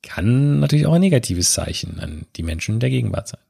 kann 0.03 0.61
natürlich 0.61 0.87
auch 0.87 0.95
ein 0.95 1.01
negatives 1.01 1.53
Zeichen 1.53 2.01
an 2.01 2.27
die 2.37 2.43
Menschen 2.43 2.81
der 2.81 2.91
Gegenwart 2.91 3.29
sein. 3.29 3.41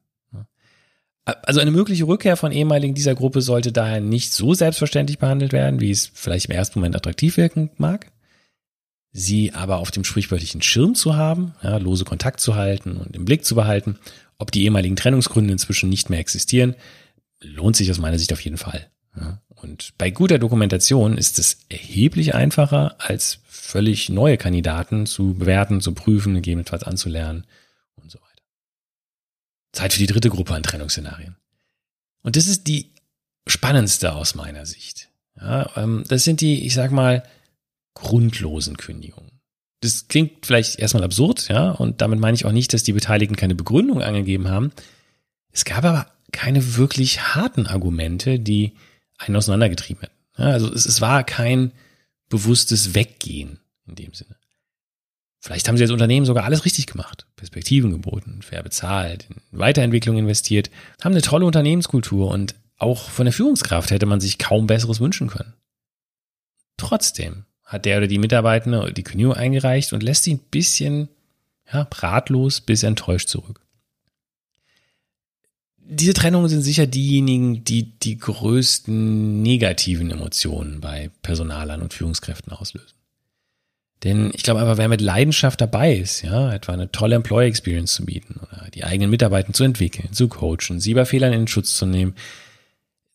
Also 1.27 1.59
eine 1.59 1.73
mögliche 1.73 2.07
Rückkehr 2.07 2.37
von 2.37 2.53
ehemaligen 2.53 2.95
dieser 2.95 3.17
Gruppe 3.17 3.43
sollte 3.43 3.73
daher 3.73 4.01
nicht 4.01 4.33
so 4.33 4.55
selbstverständlich 4.55 5.19
behandelt 5.19 5.53
werden, 5.53 5.81
wie 5.81 5.91
es 5.91 6.09
vielleicht 6.15 6.47
im 6.47 6.55
ersten 6.55 6.79
Moment 6.79 6.95
attraktiv 6.95 7.37
wirken 7.37 7.71
mag. 7.79 8.13
Sie 9.11 9.53
aber 9.53 9.79
auf 9.79 9.91
dem 9.91 10.05
sprichwörtlichen 10.05 10.63
Schirm 10.63 10.95
zu 10.95 11.17
haben, 11.17 11.55
ja, 11.63 11.79
lose 11.79 12.05
Kontakt 12.05 12.39
zu 12.39 12.55
halten 12.55 12.97
und 12.97 13.17
im 13.17 13.25
Blick 13.25 13.45
zu 13.45 13.57
behalten, 13.57 13.99
ob 14.39 14.53
die 14.53 14.63
ehemaligen 14.63 14.95
Trennungsgründe 14.95 15.53
inzwischen 15.53 15.89
nicht 15.89 16.11
mehr 16.11 16.21
existieren, 16.21 16.77
lohnt 17.41 17.75
sich 17.75 17.91
aus 17.91 17.99
meiner 17.99 18.21
Sicht 18.21 18.33
auf 18.33 18.41
jeden 18.41 18.59
Fall. 18.59 18.87
Ja. 19.19 19.41
Und 19.49 19.95
bei 19.99 20.11
guter 20.11 20.39
Dokumentation 20.39 21.19
ist 21.19 21.41
es 21.41 21.59
erheblich 21.71 22.37
einfacher, 22.37 22.95
als 22.99 23.41
völlig 23.49 24.11
neue 24.11 24.37
Kandidaten 24.37 25.07
zu 25.07 25.35
bewerten, 25.35 25.81
zu 25.81 25.93
prüfen, 25.93 26.35
gegebenenfalls 26.35 26.85
anzulernen 26.85 27.47
Zeit 29.77 29.93
für 29.93 29.99
die 29.99 30.07
dritte 30.07 30.31
Gruppe 30.31 30.55
an 30.55 30.63
Trennungsszenarien. 30.63 31.37
Und 32.23 32.37
das 32.37 32.49
ist 32.49 32.67
die 32.67 32.93
spannendste 33.47 34.15
aus 34.15 34.35
meiner 34.35 34.67
Sicht. 34.67 35.09
Ja, 35.41 35.71
ähm, 35.77 36.05
das 36.09 36.25
sind 36.25 36.41
die, 36.41 36.67
ich 36.67 36.75
sag 36.75 36.91
mal, 36.91 37.23
grundlosen 37.95 38.77
Kündigungen. 38.77 39.31
Das 39.81 40.09
klingt 40.09 40.47
vielleicht 40.47 40.79
erstmal 40.79 41.05
absurd, 41.05 41.49
ja, 41.49 41.71
und 41.71 42.01
damit 42.01 42.19
meine 42.19 42.35
ich 42.35 42.47
auch 42.47 42.53
nicht, 42.53 42.73
dass 42.73 42.83
die 42.83 42.95
Beteiligten 42.95 43.37
keine 43.37 43.55
Begründung 43.55 44.03
angegeben 44.03 44.49
haben. 44.49 44.73
Es 45.53 45.65
gab 45.65 45.85
aber 45.85 46.11
keine 46.33 46.77
wirklich 46.77 47.35
harten 47.35 47.67
Argumente, 47.67 48.41
die 48.41 48.73
einen 49.19 49.37
auseinandergetrieben 49.37 50.01
hätten. 50.03 50.15
Ja, 50.39 50.47
also 50.47 50.73
es, 50.73 50.87
es 50.87 51.01
war 51.01 51.25
kein 51.25 51.73
bewusstes 52.29 52.95
Weggehen 52.95 53.61
in 53.87 53.95
dem 53.95 54.15
Sinne. 54.15 54.37
Vielleicht 55.41 55.69
haben 55.69 55.77
sie 55.77 55.85
als 55.85 55.93
Unternehmen 55.93 56.27
sogar 56.27 56.45
alles 56.45 56.65
richtig 56.65 56.87
gemacht. 56.87 57.27
Perspektiven 57.37 57.93
geboten, 57.93 58.41
fair 58.43 58.63
bezahlt, 58.63 59.29
in 59.31 59.59
Weiterentwicklung 59.59 60.19
investiert, 60.19 60.71
haben 61.03 61.13
eine 61.13 61.23
tolle 61.23 61.47
Unternehmenskultur 61.47 62.31
und 62.31 62.55
auch 62.79 63.11
von 63.11 63.27
der 63.27 63.33
Führungskraft 63.33 63.91
hätte 63.91 64.07
man 64.07 64.21
sich 64.21 64.39
kaum 64.39 64.67
Besseres 64.67 65.01
wünschen 65.01 65.29
können. 65.29 65.55
Trotzdem 66.77 67.45
hat 67.65 67.85
der 67.85 67.99
oder 67.99 68.07
die 68.07 68.19
Mitarbeitende 68.19 68.93
die 68.93 69.03
Kündigung 69.03 69.35
eingereicht 69.35 69.93
und 69.93 70.03
lässt 70.03 70.25
sie 70.25 70.35
ein 70.35 70.41
bisschen 70.51 71.09
ja, 71.73 71.89
ratlos 71.91 72.61
bis 72.61 72.83
enttäuscht 72.83 73.29
zurück. 73.29 73.61
Diese 75.79 76.15
Trennungen 76.15 76.49
sind 76.49 76.63
sicher 76.63 76.87
diejenigen, 76.87 77.65
die 77.65 77.99
die 77.99 78.19
größten 78.19 79.41
negativen 79.43 80.11
Emotionen 80.11 80.81
bei 80.81 81.11
Personalern 81.23 81.81
und 81.81 81.95
Führungskräften 81.95 82.53
auslösen. 82.53 82.97
Denn 84.05 84.31
ich 84.35 84.43
glaube 84.43 84.61
einfach, 84.61 84.77
wer 84.77 84.89
mit 84.89 85.01
Leidenschaft 85.01 85.61
dabei 85.61 85.95
ist, 85.95 86.23
ja, 86.23 86.53
etwa 86.53 86.73
eine 86.73 86.93
tolle 86.93 87.17
Employee 87.17 87.49
Experience 87.49 87.95
zu 87.95 88.05
bieten 88.05 88.41
oder 88.43 88.69
die 88.71 88.85
eigenen 88.85 89.11
Mitarbeiter 89.11 89.53
zu 89.53 89.65
entwickeln, 89.65 90.13
zu 90.13 90.29
coachen, 90.29 90.81
sie 90.81 90.95
bei 90.95 91.07
Fehlern 91.07 91.33
in 91.33 91.41
den 91.43 91.49
Schutz 91.49 91.77
zu 91.77 91.87
nehmen, 91.87 92.15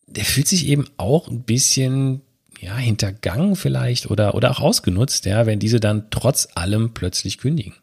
der 0.06 0.24
fühlt 0.24 0.48
sich 0.48 0.66
eben 0.66 0.86
auch 0.96 1.28
ein 1.28 1.42
bisschen, 1.42 2.22
ja, 2.60 2.76
hintergangen 2.76 3.54
vielleicht 3.54 4.10
oder, 4.10 4.34
oder 4.34 4.50
auch 4.50 4.60
ausgenutzt, 4.60 5.24
ja, 5.24 5.46
wenn 5.46 5.60
diese 5.60 5.78
dann 5.78 6.10
trotz 6.10 6.48
allem 6.54 6.94
plötzlich 6.94 7.38
kündigen. 7.38 7.74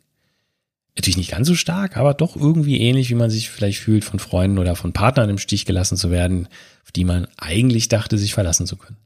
Natürlich 0.95 1.17
nicht 1.17 1.31
ganz 1.31 1.47
so 1.47 1.55
stark, 1.55 1.95
aber 1.95 2.13
doch 2.13 2.35
irgendwie 2.35 2.81
ähnlich, 2.81 3.09
wie 3.09 3.15
man 3.15 3.29
sich 3.29 3.49
vielleicht 3.49 3.79
fühlt, 3.79 4.03
von 4.03 4.19
Freunden 4.19 4.57
oder 4.57 4.75
von 4.75 4.91
Partnern 4.91 5.29
im 5.29 5.37
Stich 5.37 5.65
gelassen 5.65 5.95
zu 5.95 6.11
werden, 6.11 6.49
auf 6.83 6.91
die 6.91 7.05
man 7.05 7.27
eigentlich 7.37 7.87
dachte, 7.87 8.17
sich 8.17 8.33
verlassen 8.33 8.67
zu 8.67 8.75
können. 8.75 8.97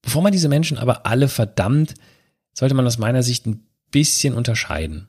Bevor 0.00 0.22
man 0.22 0.32
diese 0.32 0.48
Menschen 0.48 0.78
aber 0.78 1.04
alle 1.04 1.28
verdammt, 1.28 1.94
sollte 2.56 2.74
man 2.74 2.86
aus 2.86 2.98
meiner 2.98 3.22
Sicht 3.22 3.46
ein 3.46 3.66
bisschen 3.90 4.34
unterscheiden. 4.34 5.08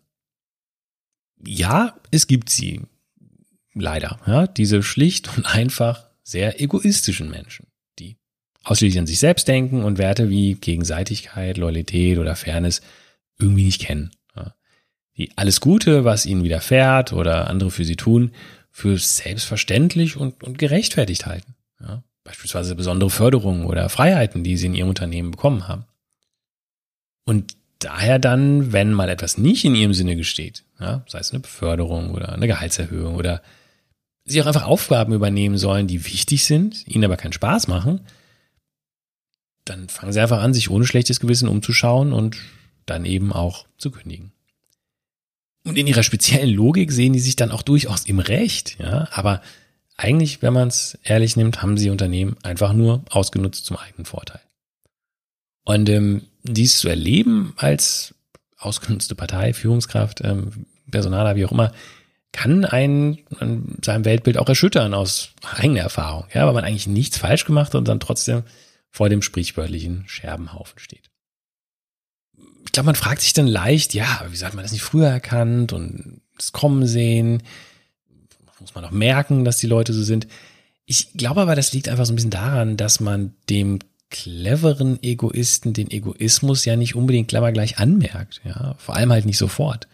Ja, 1.46 1.96
es 2.12 2.28
gibt 2.28 2.50
sie. 2.50 2.82
Leider. 3.74 4.20
Ja, 4.26 4.48
diese 4.48 4.82
schlicht 4.82 5.38
und 5.38 5.46
einfach 5.46 6.10
sehr 6.24 6.60
egoistischen 6.62 7.30
Menschen, 7.30 7.68
die 8.00 8.18
ausschließlich 8.64 9.00
an 9.00 9.08
sich 9.08 9.20
selbst 9.20 9.48
denken 9.48 9.84
und 9.84 9.98
Werte 9.98 10.30
wie 10.30 10.56
Gegenseitigkeit, 10.56 11.58
Loyalität 11.58 12.18
oder 12.18 12.36
Fairness 12.36 12.82
irgendwie 13.38 13.66
nicht 13.66 13.82
kennen. 13.82 14.12
Ja, 14.36 14.56
die 15.16 15.32
alles 15.38 15.62
Gute, 15.62 16.06
was 16.06 16.26
ihnen 16.26 16.44
widerfährt 16.44 17.14
oder 17.14 17.48
andere 17.50 17.70
für 17.70 17.86
sie 17.86 17.96
tun, 17.96 18.32
für 18.72 18.98
selbstverständlich 18.98 20.18
und, 20.18 20.44
und 20.44 20.58
gerechtfertigt 20.58 21.28
halten. 21.28 21.56
Ja, 21.80 22.04
beispielsweise 22.24 22.76
besondere 22.76 23.12
Förderungen 23.12 23.66
oder 23.66 23.88
Freiheiten, 23.90 24.44
die 24.44 24.58
sie 24.58 24.66
in 24.66 24.76
ihrem 24.76 24.90
Unternehmen 24.90 25.32
bekommen 25.32 25.68
haben. 25.68 25.86
Und 27.28 27.58
daher 27.80 28.20
dann, 28.20 28.72
wenn 28.72 28.94
mal 28.94 29.10
etwas 29.10 29.38
nicht 29.38 29.66
in 29.66 29.76
ihrem 29.76 29.94
Sinne 29.94 30.16
gesteht, 30.16 30.64
ja, 30.80 31.04
sei 31.08 31.20
es 31.20 31.32
eine 31.32 31.42
Beförderung 31.42 32.12
oder 32.12 32.32
eine 32.32 32.48
Gehaltserhöhung 32.48 33.16
oder 33.16 33.42
sie 34.24 34.42
auch 34.42 34.46
einfach 34.46 34.66
Aufgaben 34.66 35.12
übernehmen 35.12 35.58
sollen, 35.58 35.88
die 35.88 36.06
wichtig 36.06 36.46
sind, 36.46 36.88
ihnen 36.88 37.04
aber 37.04 37.18
keinen 37.18 37.34
Spaß 37.34 37.68
machen, 37.68 38.00
dann 39.66 39.90
fangen 39.90 40.14
sie 40.14 40.22
einfach 40.22 40.42
an, 40.42 40.54
sich 40.54 40.70
ohne 40.70 40.88
schlechtes 40.88 41.20
Gewissen 41.20 41.50
umzuschauen 41.50 42.14
und 42.14 42.38
dann 42.86 43.04
eben 43.04 43.34
auch 43.34 43.66
zu 43.78 43.92
kündigen. 43.92 44.32
Und 45.66 45.78
in 45.78 45.86
ihrer 45.86 46.04
speziellen 46.04 46.56
Logik 46.56 46.94
sehen 46.94 47.12
die 47.12 47.20
sich 47.20 47.36
dann 47.36 47.52
auch 47.52 47.62
durchaus 47.62 48.06
im 48.06 48.20
Recht, 48.20 48.80
ja, 48.80 49.10
aber 49.12 49.42
eigentlich, 49.98 50.42
wenn 50.42 50.54
man 50.54 50.70
es 50.70 50.98
ehrlich 51.04 51.36
nimmt, 51.36 51.62
haben 51.62 51.78
sie 51.78 51.90
Unternehmen 51.90 52.38
einfach 52.42 52.72
nur 52.72 53.04
ausgenutzt 53.10 53.66
zum 53.66 53.76
eigenen 53.76 54.06
Vorteil. 54.06 54.40
Und 55.68 55.90
ähm, 55.90 56.22
dies 56.44 56.78
zu 56.78 56.88
erleben 56.88 57.52
als 57.58 58.16
ausgenutzte 58.58 59.16
Partei, 59.16 59.52
Führungskraft, 59.52 60.22
ähm, 60.24 60.66
Personaler, 60.90 61.36
wie 61.36 61.44
auch 61.44 61.52
immer, 61.52 61.74
kann 62.32 62.64
einen 62.64 63.20
an 63.42 63.78
seinem 63.84 64.06
Weltbild 64.06 64.38
auch 64.38 64.48
erschüttern 64.48 64.94
aus 64.94 65.32
eigener 65.58 65.82
Erfahrung, 65.82 66.24
ja, 66.34 66.48
weil 66.48 66.54
man 66.54 66.64
eigentlich 66.64 66.88
nichts 66.88 67.18
falsch 67.18 67.44
gemacht 67.44 67.74
hat 67.74 67.76
und 67.76 67.86
dann 67.90 68.00
trotzdem 68.00 68.44
vor 68.92 69.10
dem 69.10 69.22
sprichwörtlichen 69.22 70.06
Scherbenhaufen 70.08 70.80
steht. 70.80 71.10
Ich 72.66 72.72
glaube, 72.72 72.86
man 72.86 72.96
fragt 72.96 73.20
sich 73.20 73.34
dann 73.34 73.48
leicht, 73.48 73.94
ja, 73.94 74.26
wieso 74.30 74.46
hat 74.46 74.54
man 74.54 74.64
das 74.64 74.72
nicht 74.72 74.84
früher 74.84 75.10
erkannt 75.10 75.74
und 75.74 76.22
das 76.38 76.54
Kommen 76.54 76.88
sehen? 76.88 77.44
Muss 78.62 78.74
man 78.74 78.86
auch 78.86 78.92
merken, 78.92 79.44
dass 79.44 79.58
die 79.58 79.68
Leute 79.68 79.92
so 79.92 80.02
sind? 80.02 80.28
Ich 80.86 81.12
glaube 81.12 81.42
aber, 81.42 81.56
das 81.58 81.74
liegt 81.74 81.90
einfach 81.90 82.06
so 82.06 82.14
ein 82.14 82.16
bisschen 82.16 82.32
daran, 82.32 82.78
dass 82.78 83.02
man 83.02 83.34
dem 83.50 83.80
cleveren 84.10 85.02
Egoisten 85.04 85.74
den 85.74 85.92
Egoismus 85.92 86.66
ja 86.66 86.76
nicht 86.76 86.96
unbedingt 86.96 87.28
gleich 87.28 87.78
anmerkt, 87.78 88.42
ja, 88.44 88.76
vor 88.78 88.96
allem 88.96 89.12
halt 89.12 89.26
nicht 89.26 89.38
sofort. 89.38 89.88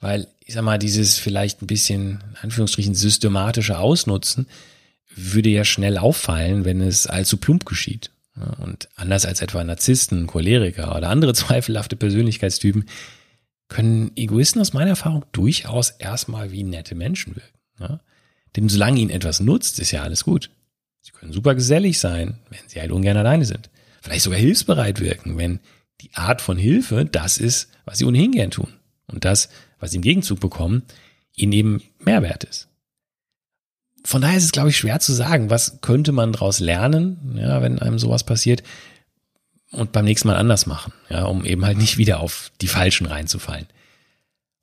Weil, 0.00 0.28
ich 0.44 0.54
sag 0.54 0.62
mal, 0.62 0.78
dieses 0.78 1.18
vielleicht 1.18 1.62
ein 1.62 1.66
bisschen, 1.66 2.22
in 2.30 2.36
Anführungsstrichen, 2.42 2.94
systematische 2.94 3.78
Ausnutzen 3.78 4.46
würde 5.14 5.48
ja 5.48 5.64
schnell 5.64 5.98
auffallen, 5.98 6.64
wenn 6.64 6.80
es 6.80 7.06
allzu 7.06 7.36
plump 7.36 7.64
geschieht. 7.64 8.10
Und 8.58 8.88
anders 8.94 9.26
als 9.26 9.40
etwa 9.40 9.64
Narzissten, 9.64 10.28
Choleriker 10.28 10.96
oder 10.96 11.08
andere 11.08 11.34
zweifelhafte 11.34 11.96
Persönlichkeitstypen, 11.96 12.84
können 13.68 14.12
Egoisten 14.16 14.60
aus 14.60 14.72
meiner 14.72 14.90
Erfahrung 14.90 15.24
durchaus 15.32 15.90
erstmal 15.90 16.52
wie 16.52 16.62
nette 16.62 16.94
Menschen 16.94 17.36
wirken. 17.36 17.58
Ja? 17.80 18.00
Denn 18.56 18.68
solange 18.68 19.00
ihnen 19.00 19.10
etwas 19.10 19.40
nutzt, 19.40 19.78
ist 19.78 19.90
ja 19.90 20.02
alles 20.02 20.24
gut. 20.24 20.50
Sie 21.08 21.18
können 21.18 21.32
super 21.32 21.54
gesellig 21.54 21.98
sein, 21.98 22.38
wenn 22.50 22.68
sie 22.68 22.80
halt 22.80 22.92
ungern 22.92 23.16
alleine 23.16 23.46
sind. 23.46 23.70
Vielleicht 24.02 24.24
sogar 24.24 24.38
hilfsbereit 24.38 25.00
wirken, 25.00 25.38
wenn 25.38 25.58
die 26.02 26.10
Art 26.12 26.42
von 26.42 26.58
Hilfe 26.58 27.06
das 27.06 27.38
ist, 27.38 27.70
was 27.86 27.96
sie 27.96 28.04
ohnehin 28.04 28.32
gern 28.32 28.50
tun. 28.50 28.74
Und 29.06 29.24
das, 29.24 29.48
was 29.80 29.90
sie 29.90 29.96
im 29.96 30.02
Gegenzug 30.02 30.38
bekommen, 30.38 30.82
ihnen 31.34 31.52
eben 31.52 31.82
Mehrwert 31.98 32.44
ist. 32.44 32.68
Von 34.04 34.20
daher 34.20 34.36
ist 34.36 34.44
es, 34.44 34.52
glaube 34.52 34.68
ich, 34.68 34.76
schwer 34.76 35.00
zu 35.00 35.14
sagen, 35.14 35.48
was 35.48 35.80
könnte 35.80 36.12
man 36.12 36.32
daraus 36.32 36.60
lernen, 36.60 37.38
ja, 37.38 37.62
wenn 37.62 37.78
einem 37.78 37.98
sowas 37.98 38.22
passiert 38.22 38.62
und 39.70 39.92
beim 39.92 40.04
nächsten 40.04 40.28
Mal 40.28 40.36
anders 40.36 40.66
machen, 40.66 40.92
ja, 41.08 41.24
um 41.24 41.46
eben 41.46 41.64
halt 41.64 41.78
nicht 41.78 41.96
wieder 41.96 42.20
auf 42.20 42.52
die 42.60 42.68
Falschen 42.68 43.06
reinzufallen. 43.06 43.66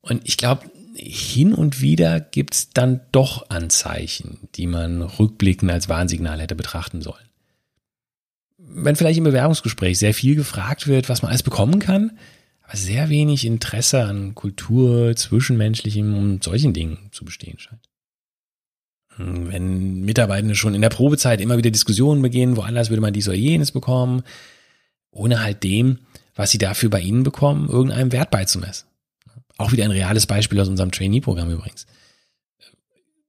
Und 0.00 0.22
ich 0.24 0.36
glaube, 0.36 0.70
hin 0.96 1.54
und 1.54 1.80
wieder 1.80 2.20
gibt's 2.20 2.70
dann 2.70 3.00
doch 3.12 3.50
Anzeichen, 3.50 4.48
die 4.54 4.66
man 4.66 5.02
rückblickend 5.02 5.70
als 5.70 5.88
Warnsignal 5.88 6.40
hätte 6.40 6.54
betrachten 6.54 7.02
sollen. 7.02 7.28
Wenn 8.58 8.96
vielleicht 8.96 9.18
im 9.18 9.24
Bewerbungsgespräch 9.24 9.98
sehr 9.98 10.14
viel 10.14 10.34
gefragt 10.34 10.86
wird, 10.86 11.08
was 11.08 11.22
man 11.22 11.30
alles 11.30 11.42
bekommen 11.42 11.78
kann, 11.78 12.18
aber 12.62 12.76
sehr 12.76 13.08
wenig 13.08 13.44
Interesse 13.44 14.04
an 14.04 14.34
Kultur, 14.34 15.14
Zwischenmenschlichem 15.14 16.16
und 16.16 16.42
solchen 16.42 16.72
Dingen 16.72 17.08
zu 17.12 17.24
bestehen 17.24 17.58
scheint. 17.58 17.88
Wenn 19.18 20.04
Mitarbeitende 20.04 20.54
schon 20.54 20.74
in 20.74 20.82
der 20.82 20.90
Probezeit 20.90 21.40
immer 21.40 21.56
wieder 21.56 21.70
Diskussionen 21.70 22.20
beginnen, 22.20 22.56
woanders 22.56 22.90
würde 22.90 23.00
man 23.00 23.14
dies 23.14 23.28
oder 23.28 23.36
jenes 23.36 23.72
bekommen, 23.72 24.22
ohne 25.10 25.42
halt 25.42 25.62
dem, 25.62 26.00
was 26.34 26.50
sie 26.50 26.58
dafür 26.58 26.90
bei 26.90 27.00
ihnen 27.00 27.22
bekommen, 27.22 27.68
irgendeinem 27.68 28.12
Wert 28.12 28.30
beizumessen. 28.30 28.86
Auch 29.58 29.72
wieder 29.72 29.84
ein 29.84 29.90
reales 29.90 30.26
Beispiel 30.26 30.60
aus 30.60 30.68
unserem 30.68 30.92
Trainee-Programm 30.92 31.50
übrigens. 31.50 31.86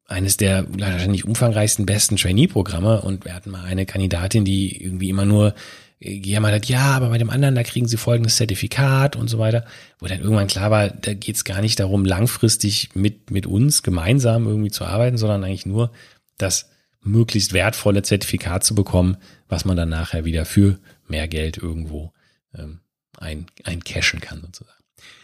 Eines 0.06 0.38
der 0.38 0.66
wahrscheinlich 0.70 1.26
umfangreichsten, 1.26 1.86
besten 1.86 2.16
Trainee-Programme 2.16 3.02
und 3.02 3.26
wir 3.26 3.34
hatten 3.34 3.52
mal 3.52 3.66
eine 3.66 3.86
Kandidatin, 3.86 4.46
die 4.46 4.82
irgendwie 4.82 5.10
immer 5.10 5.26
nur 5.26 5.54
gejammert 6.00 6.54
hat, 6.54 6.66
ja, 6.68 6.96
aber 6.96 7.10
bei 7.10 7.18
dem 7.18 7.30
anderen, 7.30 7.56
da 7.56 7.64
kriegen 7.64 7.88
sie 7.88 7.98
folgendes 7.98 8.36
Zertifikat 8.36 9.16
und 9.16 9.30
so 9.30 9.40
weiter, 9.40 9.66
wo 10.00 10.06
dann 10.06 10.22
irgendwann 10.22 10.48
klar 10.48 10.70
war, 10.70 10.90
da 10.90 11.14
geht 11.14 11.36
es 11.36 11.44
gar 11.44 11.62
nicht 11.62 11.80
darum, 11.80 12.06
langfristig 12.06 12.90
mit, 12.94 13.32
mit 13.32 13.48
uns 13.48 13.82
gemeinsam 13.82 14.46
irgendwie 14.46 14.70
zu 14.70 14.86
arbeiten, 14.86 15.18
sondern 15.18 15.44
eigentlich 15.44 15.66
nur 15.66 15.92
das 16.38 16.70
möglichst 17.02 17.54
wertvolle 17.54 18.04
Zertifikat 18.04 18.64
zu 18.64 18.76
bekommen, 18.76 19.18
was 19.48 19.66
man 19.66 19.76
dann 19.76 19.90
nachher 19.90 20.24
wieder 20.24 20.46
für 20.46 20.78
mehr 21.08 21.28
Geld 21.28 21.58
irgendwo 21.58 22.14
ähm, 22.54 22.82
ein, 23.18 23.48
ein 23.64 23.84
cashen 23.84 24.22
kann 24.22 24.42
sozusagen. 24.42 24.77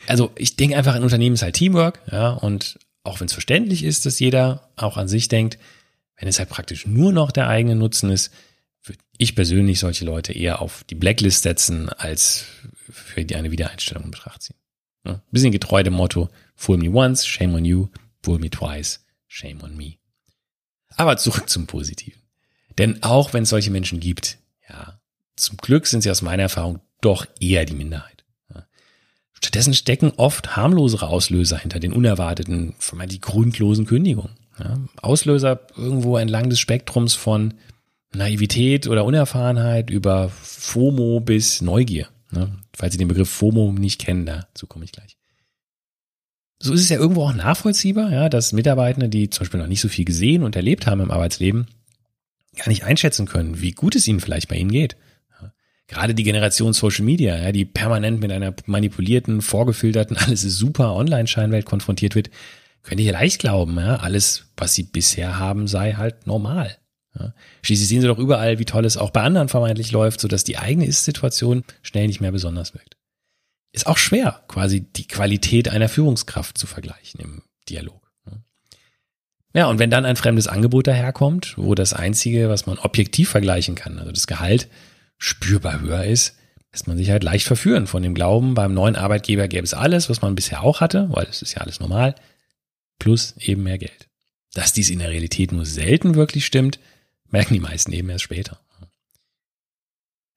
Also 0.08 0.32
ich 0.36 0.56
denke 0.56 0.78
einfach, 0.78 0.96
ein 0.96 1.04
Unternehmen 1.04 1.36
ist 1.36 1.44
halt 1.44 1.56
Teamwork, 1.56 2.02
ja, 2.12 2.32
und 2.32 2.80
auch 3.04 3.20
wenn 3.20 3.28
es 3.28 3.34
verständlich 3.34 3.84
ist, 3.84 4.06
dass 4.06 4.20
jeder 4.20 4.70
auch 4.76 4.98
an 4.98 5.08
sich 5.08 5.28
denkt, 5.28 5.58
wenn 6.18 6.28
es 6.28 6.40
halt 6.40 6.50
praktisch 6.50 6.86
nur 6.86 7.12
noch 7.12 7.32
der 7.32 7.48
eigene 7.48 7.76
Nutzen 7.76 8.10
ist, 8.10 8.32
würde 8.84 9.00
ich 9.18 9.36
persönlich 9.36 9.80
solche 9.80 10.06
Leute 10.06 10.34
eher 10.34 10.62
auf 10.62 10.84
die 10.86 10.96
Blacklist 10.96 11.44
setzen, 11.44 11.90
als 11.90 12.46
für 12.90 13.26
eine 13.36 13.52
Wiedereinstellung 13.52 14.06
in 14.06 14.12
Betracht 14.12 14.44
ziehen. 14.44 14.58
Ja, 15.06 15.22
bisschen 15.32 15.52
getreu 15.52 15.84
dem 15.84 15.94
Motto, 15.94 16.30
fool 16.56 16.78
me 16.78 16.90
once, 16.90 17.26
shame 17.26 17.56
on 17.56 17.66
you, 17.66 17.90
fool 18.22 18.40
me 18.40 18.50
twice, 18.50 19.06
shame 19.28 19.62
on 19.62 19.76
me. 19.76 19.96
Aber 20.96 21.18
zurück 21.18 21.50
zum 21.50 21.68
Positiven. 21.68 22.22
Denn 22.78 23.04
auch 23.04 23.34
wenn 23.34 23.44
es 23.44 23.50
solche 23.50 23.72
Menschen 23.72 24.00
gibt, 24.00 24.38
ja, 24.70 25.00
zum 25.36 25.58
Glück 25.58 25.88
sind 25.88 26.02
sie 26.02 26.12
aus 26.12 26.22
meiner 26.22 26.44
Erfahrung 26.44 26.80
doch 27.02 27.26
eher 27.40 27.66
die 27.66 27.74
Minderheit. 27.74 28.13
Stattdessen 29.44 29.74
stecken 29.74 30.14
oft 30.16 30.56
harmlosere 30.56 31.08
Auslöser 31.08 31.58
hinter 31.58 31.82
den 31.82 31.92
unerwarteten, 31.92 32.76
vermeintlich 32.80 33.20
grundlosen 33.20 33.86
Kündigungen. 33.86 34.32
Ja, 34.58 34.80
Auslöser 35.02 35.68
irgendwo 35.76 36.16
entlang 36.16 36.50
des 36.50 36.62
Spektrums 36.62 37.14
von 37.14 37.56
Naivität 38.14 38.88
oder 38.88 39.04
Unerfahrenheit 39.04 39.90
über 39.90 40.30
FOMO 40.30 41.20
bis 41.20 41.62
Neugier. 41.62 42.08
Ne? 42.32 42.56
Falls 42.74 42.94
Sie 42.94 42.98
den 42.98 43.10
Begriff 43.10 43.30
FOMO 43.30 43.74
nicht 43.74 44.00
kennen, 44.00 44.26
dazu 44.26 44.66
komme 44.66 44.86
ich 44.86 44.94
gleich. 44.94 45.18
So 46.62 46.72
ist 46.72 46.82
es 46.82 46.90
ja 46.90 46.98
irgendwo 46.98 47.24
auch 47.24 47.34
nachvollziehbar, 47.34 48.14
ja, 48.14 48.30
dass 48.30 48.54
Mitarbeitende, 48.54 49.10
die 49.10 49.30
zum 49.30 49.42
Beispiel 49.42 49.60
noch 49.60 49.68
nicht 49.68 49.82
so 49.82 49.90
viel 49.90 50.06
gesehen 50.06 50.44
und 50.44 50.56
erlebt 50.56 50.88
haben 50.88 51.02
im 51.02 51.12
Arbeitsleben, 51.12 51.68
gar 52.56 52.70
nicht 52.70 52.86
einschätzen 52.86 53.26
können, 53.26 53.60
wie 53.60 53.72
gut 53.72 53.98
es 53.98 54.08
ihnen 54.08 54.22
vielleicht 54.22 54.48
bei 54.48 54.56
ihnen 54.56 54.72
geht 54.72 54.96
gerade 55.94 56.16
die 56.16 56.24
Generation 56.24 56.74
Social 56.74 57.06
Media, 57.06 57.38
ja, 57.38 57.52
die 57.52 57.66
permanent 57.66 58.20
mit 58.20 58.32
einer 58.32 58.54
manipulierten, 58.66 59.42
vorgefilterten, 59.42 60.18
alles 60.26 60.44
ist 60.44 60.58
super 60.58 60.94
Online-Scheinwelt 60.96 61.66
konfrontiert 61.66 62.16
wird, 62.16 62.30
könnt 62.82 63.00
ihr 63.00 63.14
leicht 63.14 63.40
glauben, 63.40 63.78
ja, 63.78 63.98
alles, 63.98 64.46
was 64.58 64.74
sie 64.74 64.84
bisher 64.84 65.40
haben, 65.40 65.68
sei 65.68 65.94
halt 65.94 66.28
normal. 66.28 66.78
Ja. 67.18 67.34
Schließlich 67.62 67.88
sehen 67.88 68.02
sie 68.02 68.08
doch 68.08 68.18
überall, 68.18 68.60
wie 68.60 68.66
toll 68.66 68.86
es 68.86 68.98
auch 68.98 69.12
bei 69.12 69.22
anderen 69.22 69.50
vermeintlich 69.50 69.92
läuft, 69.92 70.20
sodass 70.20 70.44
die 70.44 70.58
eigene 70.58 70.86
Ist-Situation 70.86 71.64
schnell 71.84 72.08
nicht 72.08 72.22
mehr 72.22 72.32
besonders 72.32 72.74
wirkt. 72.74 72.98
Ist 73.72 73.88
auch 73.88 73.98
schwer, 73.98 74.44
quasi 74.48 74.82
die 74.82 75.08
Qualität 75.08 75.70
einer 75.70 75.90
Führungskraft 75.90 76.58
zu 76.58 76.68
vergleichen 76.68 77.20
im 77.20 77.44
Dialog. 77.70 78.04
Ja, 79.56 79.68
und 79.68 79.78
wenn 79.78 79.92
dann 79.92 80.06
ein 80.06 80.16
fremdes 80.16 80.48
Angebot 80.48 80.88
daherkommt, 80.88 81.54
wo 81.58 81.76
das 81.76 81.94
Einzige, 81.94 82.50
was 82.50 82.66
man 82.66 82.80
objektiv 82.80 83.30
vergleichen 83.30 83.76
kann, 83.76 84.00
also 84.00 84.12
das 84.12 84.26
Gehalt, 84.26 84.68
spürbar 85.18 85.82
höher 85.82 86.04
ist, 86.06 86.36
lässt 86.72 86.88
man 86.88 86.98
sich 86.98 87.12
halt 87.12 87.24
leicht 87.24 87.46
verführen 87.46 87.88
von 87.88 88.04
dem 88.04 88.16
Glauben, 88.16 88.56
beim 88.56 88.74
neuen 88.74 88.96
Arbeitgeber 88.96 89.48
gäbe 89.48 89.64
es 89.64 89.74
alles, 89.74 90.10
was 90.10 90.22
man 90.22 90.36
bisher 90.36 90.64
auch 90.64 90.82
hatte, 90.82 91.08
weil 91.12 91.28
es 91.30 91.42
ist 91.42 91.54
ja 91.54 91.62
alles 91.62 91.80
normal, 91.80 92.16
plus 93.00 93.36
eben 93.40 93.64
mehr 93.64 93.78
Geld. 93.78 94.10
Dass 94.54 94.74
dies 94.74 94.90
in 94.90 95.00
der 95.00 95.10
Realität 95.10 95.52
nur 95.52 95.66
selten 95.66 96.16
wirklich 96.16 96.46
stimmt, 96.46 96.80
merken 97.30 97.54
die 97.54 97.60
meisten 97.60 97.92
eben 97.92 98.10
erst 98.10 98.24
später. 98.24 98.60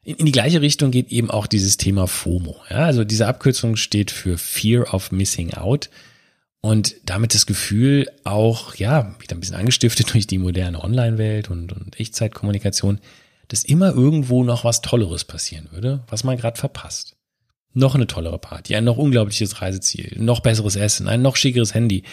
In, 0.02 0.16
in 0.16 0.26
die 0.26 0.32
gleiche 0.32 0.60
Richtung 0.60 0.90
geht 0.90 1.10
eben 1.10 1.30
auch 1.30 1.46
dieses 1.46 1.76
Thema 1.76 2.06
FOMO. 2.06 2.56
Ja, 2.70 2.78
also 2.78 3.04
diese 3.04 3.26
Abkürzung 3.26 3.76
steht 3.76 4.10
für 4.10 4.38
Fear 4.38 4.94
of 4.94 5.12
Missing 5.12 5.54
Out 5.54 5.90
und 6.60 6.96
damit 7.04 7.34
das 7.34 7.46
Gefühl 7.46 8.10
auch, 8.24 8.74
ja, 8.74 9.14
wieder 9.20 9.36
ein 9.36 9.40
bisschen 9.40 9.56
angestiftet 9.56 10.12
durch 10.12 10.26
die 10.26 10.38
moderne 10.38 10.82
Online-Welt 10.82 11.50
und, 11.50 11.72
und 11.72 11.98
Echtzeitkommunikation, 11.98 13.00
dass 13.48 13.64
immer 13.64 13.94
irgendwo 13.94 14.44
noch 14.44 14.64
was 14.64 14.80
Tolleres 14.80 15.24
passieren 15.24 15.68
würde, 15.70 16.04
was 16.08 16.24
man 16.24 16.36
gerade 16.36 16.58
verpasst. 16.58 17.16
Noch 17.72 17.94
eine 17.94 18.06
tollere 18.06 18.38
Party, 18.38 18.74
ein 18.74 18.84
noch 18.84 18.96
unglaubliches 18.96 19.60
Reiseziel, 19.60 20.16
noch 20.18 20.40
besseres 20.40 20.76
Essen, 20.76 21.08
ein 21.08 21.22
noch 21.22 21.36
schickeres 21.36 21.74
Handy. 21.74 22.04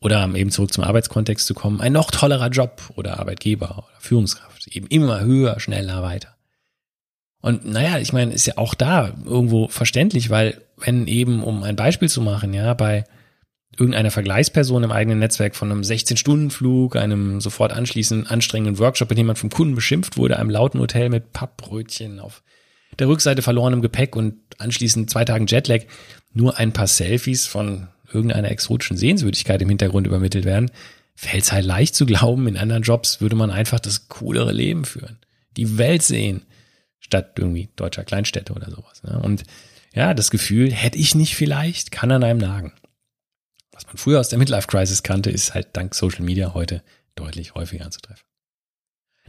Oder 0.00 0.28
eben 0.34 0.50
zurück 0.50 0.72
zum 0.72 0.84
Arbeitskontext 0.84 1.46
zu 1.46 1.54
kommen, 1.54 1.80
ein 1.80 1.92
noch 1.92 2.10
tollerer 2.10 2.48
Job 2.48 2.82
oder 2.96 3.18
Arbeitgeber 3.18 3.78
oder 3.78 4.00
Führungskraft. 4.00 4.68
Eben 4.68 4.86
immer 4.88 5.20
höher, 5.20 5.58
schneller, 5.58 6.02
weiter. 6.02 6.36
Und 7.40 7.64
naja, 7.64 7.98
ich 7.98 8.12
meine, 8.12 8.32
ist 8.32 8.46
ja 8.46 8.58
auch 8.58 8.74
da 8.74 9.12
irgendwo 9.24 9.68
verständlich, 9.68 10.30
weil 10.30 10.60
wenn 10.76 11.06
eben, 11.06 11.42
um 11.42 11.62
ein 11.62 11.76
Beispiel 11.76 12.08
zu 12.08 12.20
machen, 12.20 12.52
ja, 12.52 12.74
bei 12.74 13.04
irgendeiner 13.78 14.10
Vergleichsperson 14.10 14.82
im 14.82 14.90
eigenen 14.90 15.20
Netzwerk 15.20 15.54
von 15.54 15.70
einem 15.70 15.82
16-Stunden-Flug, 15.82 16.96
einem 16.96 17.40
sofort 17.40 17.72
anschließend 17.72 18.30
anstrengenden 18.30 18.78
Workshop, 18.78 19.10
in 19.10 19.16
dem 19.16 19.26
man 19.26 19.36
vom 19.36 19.50
Kunden 19.50 19.74
beschimpft 19.74 20.16
wurde, 20.16 20.38
einem 20.38 20.50
lauten 20.50 20.80
Hotel 20.80 21.08
mit 21.08 21.32
Pappbrötchen 21.32 22.18
auf 22.20 22.42
der 22.98 23.08
Rückseite 23.08 23.42
verlorenem 23.42 23.82
Gepäck 23.82 24.16
und 24.16 24.36
anschließend 24.58 25.10
zwei 25.10 25.24
Tagen 25.24 25.46
Jetlag, 25.46 25.82
nur 26.32 26.58
ein 26.58 26.72
paar 26.72 26.86
Selfies 26.86 27.46
von 27.46 27.88
irgendeiner 28.12 28.50
exotischen 28.50 28.96
Sehenswürdigkeit 28.96 29.62
im 29.62 29.68
Hintergrund 29.68 30.06
übermittelt 30.06 30.44
werden, 30.44 30.70
fällt 31.14 31.44
es 31.44 31.52
halt 31.52 31.64
leicht 31.64 31.94
zu 31.94 32.06
glauben, 32.06 32.48
in 32.48 32.56
anderen 32.56 32.82
Jobs 32.82 33.20
würde 33.20 33.36
man 33.36 33.50
einfach 33.50 33.80
das 33.80 34.08
coolere 34.08 34.52
Leben 34.52 34.84
führen, 34.84 35.18
die 35.56 35.78
Welt 35.78 36.02
sehen, 36.02 36.42
statt 37.00 37.32
irgendwie 37.38 37.68
deutscher 37.76 38.04
Kleinstädte 38.04 38.52
oder 38.52 38.70
sowas. 38.70 39.02
Ne? 39.02 39.20
Und 39.20 39.44
ja, 39.94 40.14
das 40.14 40.30
Gefühl, 40.30 40.72
hätte 40.72 40.98
ich 40.98 41.14
nicht 41.14 41.34
vielleicht, 41.34 41.90
kann 41.90 42.10
an 42.10 42.24
einem 42.24 42.38
nagen. 42.38 42.72
Was 43.78 43.86
man 43.86 43.96
früher 43.96 44.18
aus 44.18 44.28
der 44.28 44.38
Midlife-Crisis 44.38 45.04
kannte, 45.04 45.30
ist 45.30 45.54
halt 45.54 45.68
dank 45.74 45.94
Social 45.94 46.24
Media 46.24 46.52
heute 46.52 46.82
deutlich 47.14 47.54
häufiger 47.54 47.84
anzutreffen. 47.84 48.24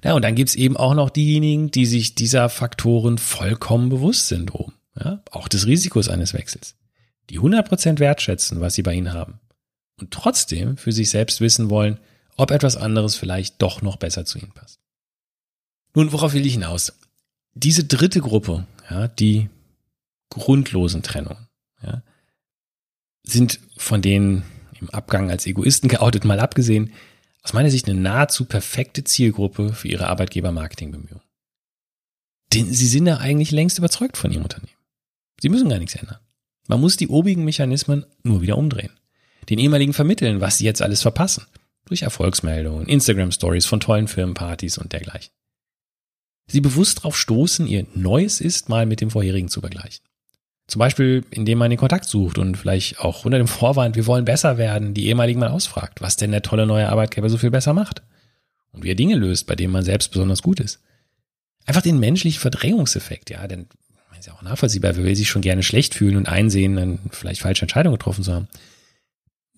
Ja, 0.03 0.13
und 0.13 0.23
dann 0.23 0.33
gibt's 0.33 0.55
eben 0.55 0.75
auch 0.75 0.95
noch 0.95 1.12
diejenigen, 1.12 1.69
die 1.69 1.85
sich 1.85 2.15
dieser 2.15 2.49
Faktoren 2.49 3.19
vollkommen 3.19 3.89
bewusst 3.89 4.27
sind 4.27 4.55
oben. 4.55 4.73
Ja, 4.99 5.21
auch 5.29 5.47
des 5.47 5.67
Risikos 5.67 6.09
eines 6.09 6.33
Wechsels. 6.33 6.75
Die 7.29 7.39
100% 7.39 7.99
wertschätzen, 7.99 8.59
was 8.59 8.73
sie 8.73 8.81
bei 8.81 8.95
ihnen 8.95 9.13
haben. 9.13 9.39
Und 9.99 10.12
trotzdem 10.12 10.77
für 10.77 10.91
sich 10.91 11.12
selbst 11.12 11.41
wissen 11.41 11.69
wollen, 11.69 11.99
ob 12.38 12.49
etwas 12.49 12.75
anderes 12.75 13.15
vielleicht 13.15 13.62
doch 13.62 13.81
noch 13.81 13.97
besser 13.97 14.25
zu 14.25 14.39
ihnen 14.39 14.53
passt. 14.53 14.79
Nun, 15.93 16.12
worauf 16.12 16.33
will 16.33 16.45
ich 16.45 16.53
hinaus? 16.53 16.93
diese 17.53 17.83
dritte 17.83 18.21
Gruppe, 18.21 18.65
ja, 18.89 19.07
die 19.07 19.49
grundlosen 20.29 21.03
Trennungen, 21.03 21.47
ja, 21.81 22.03
sind 23.30 23.60
von 23.78 24.02
denen 24.02 24.44
im 24.80 24.89
Abgang 24.89 25.30
als 25.30 25.46
Egoisten 25.46 25.89
geoutet 25.89 26.26
mal 26.26 26.39
abgesehen, 26.39 26.94
aus 27.44 27.54
meiner 27.54 27.72
Sicht 27.72 27.88
eine 27.88 28.00
nahezu 28.00 28.46
perfekte 28.46 29.04
Zielgruppe 29.04 29.74
für 29.74 29.88
ihre 29.88 30.08
Arbeitgeber-Marketing-Bemühungen. 30.08 31.24
Denn 32.54 32.74
sie 32.74 32.88
sind 32.88 33.08
ja 33.08 33.18
eigentlich 33.18 33.52
längst 33.52 33.78
überzeugt 33.78 34.18
von 34.18 34.32
ihrem 34.32 34.44
Unternehmen. 34.44 34.74
Sie 35.42 35.50
müssen 35.50 35.70
gar 35.70 35.80
nichts 35.80 35.96
ändern. 35.96 36.20
Man 36.68 36.82
muss 36.82 36.98
die 36.98 37.08
obigen 37.08 37.46
Mechanismen 37.46 38.06
nur 38.24 38.42
wieder 38.42 38.58
umdrehen. 38.58 38.92
Den 39.50 39.60
ehemaligen 39.60 39.94
vermitteln, 39.94 40.42
was 40.42 40.58
sie 40.58 40.65
jetzt 40.65 40.82
alles 40.82 41.02
verpassen. 41.02 41.46
Durch 41.86 42.02
Erfolgsmeldungen, 42.02 42.88
Instagram-Stories 42.88 43.65
von 43.65 43.80
tollen 43.80 44.08
Firmenpartys 44.08 44.78
und 44.78 44.94
dergleichen 44.94 45.32
sie 46.52 46.62
bewusst 46.62 47.00
darauf 47.00 47.18
stoßen, 47.18 47.68
ihr 47.68 47.86
Neues 47.94 48.42
ist 48.42 48.70
mal 48.70 48.86
mit 48.86 49.02
dem 49.02 49.12
vorherigen 49.12 49.50
zu 49.50 49.62
vergleichen. 49.62 50.04
Zum 50.69 50.79
Beispiel, 50.79 51.25
indem 51.32 51.58
man 51.58 51.69
den 51.69 51.79
Kontakt 51.79 52.05
sucht 52.05 52.38
und 52.38 52.55
vielleicht 52.55 52.99
auch 52.99 53.25
unter 53.25 53.38
dem 53.38 53.47
Vorwand, 53.47 53.95
wir 53.95 54.05
wollen 54.05 54.25
besser 54.25 54.58
werden, 54.58 54.93
die 54.93 55.08
ehemaligen 55.08 55.39
mal 55.39 55.49
ausfragt, 55.49 56.01
was 56.01 56.15
denn 56.15 56.32
der 56.32 56.41
tolle 56.41 56.65
neue 56.65 56.89
Arbeitgeber 56.89 57.29
so 57.29 57.38
viel 57.38 57.51
besser 57.51 57.73
macht. 57.73 58.01
Und 58.71 58.84
wie 58.84 58.91
er 58.91 58.95
Dinge 58.95 59.15
löst, 59.15 59.47
bei 59.47 59.55
denen 59.55 59.73
man 59.73 59.84
selbst 59.84 60.12
besonders 60.12 60.43
gut 60.43 60.60
ist. 60.60 60.79
Einfach 61.65 61.82
den 61.82 61.99
menschlichen 61.99 62.39
Verdrängungseffekt, 62.39 63.32
ja, 63.32 63.47
denn 63.47 63.67
ist 64.19 64.27
ja 64.27 64.34
auch 64.34 64.41
nachvollziehbar, 64.41 64.95
wer 64.97 65.05
will 65.05 65.15
sich 65.15 65.29
schon 65.29 65.41
gerne 65.41 65.63
schlecht 65.63 65.95
fühlen 65.95 66.17
und 66.17 66.27
einsehen, 66.27 66.75
dann 66.75 66.99
vielleicht 67.12 67.41
falsche 67.41 67.63
Entscheidungen 67.63 67.97
getroffen 67.97 68.23
zu 68.23 68.34
haben. 68.34 68.47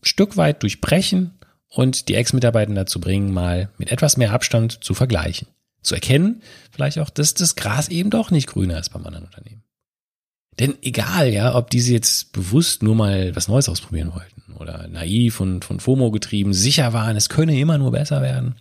Stück 0.03 0.37
weit 0.37 0.61
durchbrechen 0.61 1.31
und 1.67 2.07
die 2.09 2.15
Ex-Mitarbeiter 2.15 2.73
dazu 2.73 3.01
bringen, 3.01 3.33
mal 3.33 3.69
mit 3.77 3.91
etwas 3.91 4.17
mehr 4.17 4.31
Abstand 4.31 4.83
zu 4.83 4.93
vergleichen 4.93 5.47
zu 5.81 5.95
erkennen, 5.95 6.41
vielleicht 6.71 6.99
auch, 6.99 7.09
dass 7.09 7.33
das 7.33 7.55
Gras 7.55 7.89
eben 7.89 8.11
doch 8.11 8.31
nicht 8.31 8.47
grüner 8.47 8.79
ist 8.79 8.89
beim 8.89 9.05
anderen 9.05 9.25
Unternehmen. 9.25 9.63
Denn 10.59 10.77
egal, 10.81 11.29
ja, 11.29 11.55
ob 11.55 11.69
diese 11.69 11.93
jetzt 11.93 12.33
bewusst 12.33 12.83
nur 12.83 12.95
mal 12.95 13.35
was 13.35 13.47
Neues 13.47 13.69
ausprobieren 13.69 14.13
wollten 14.13 14.53
oder 14.53 14.87
naiv 14.87 15.39
und 15.39 15.65
von 15.65 15.79
FOMO 15.79 16.11
getrieben 16.11 16.53
sicher 16.53 16.93
waren, 16.93 17.15
es 17.15 17.29
könne 17.29 17.57
immer 17.59 17.77
nur 17.77 17.91
besser 17.91 18.21
werden. 18.21 18.55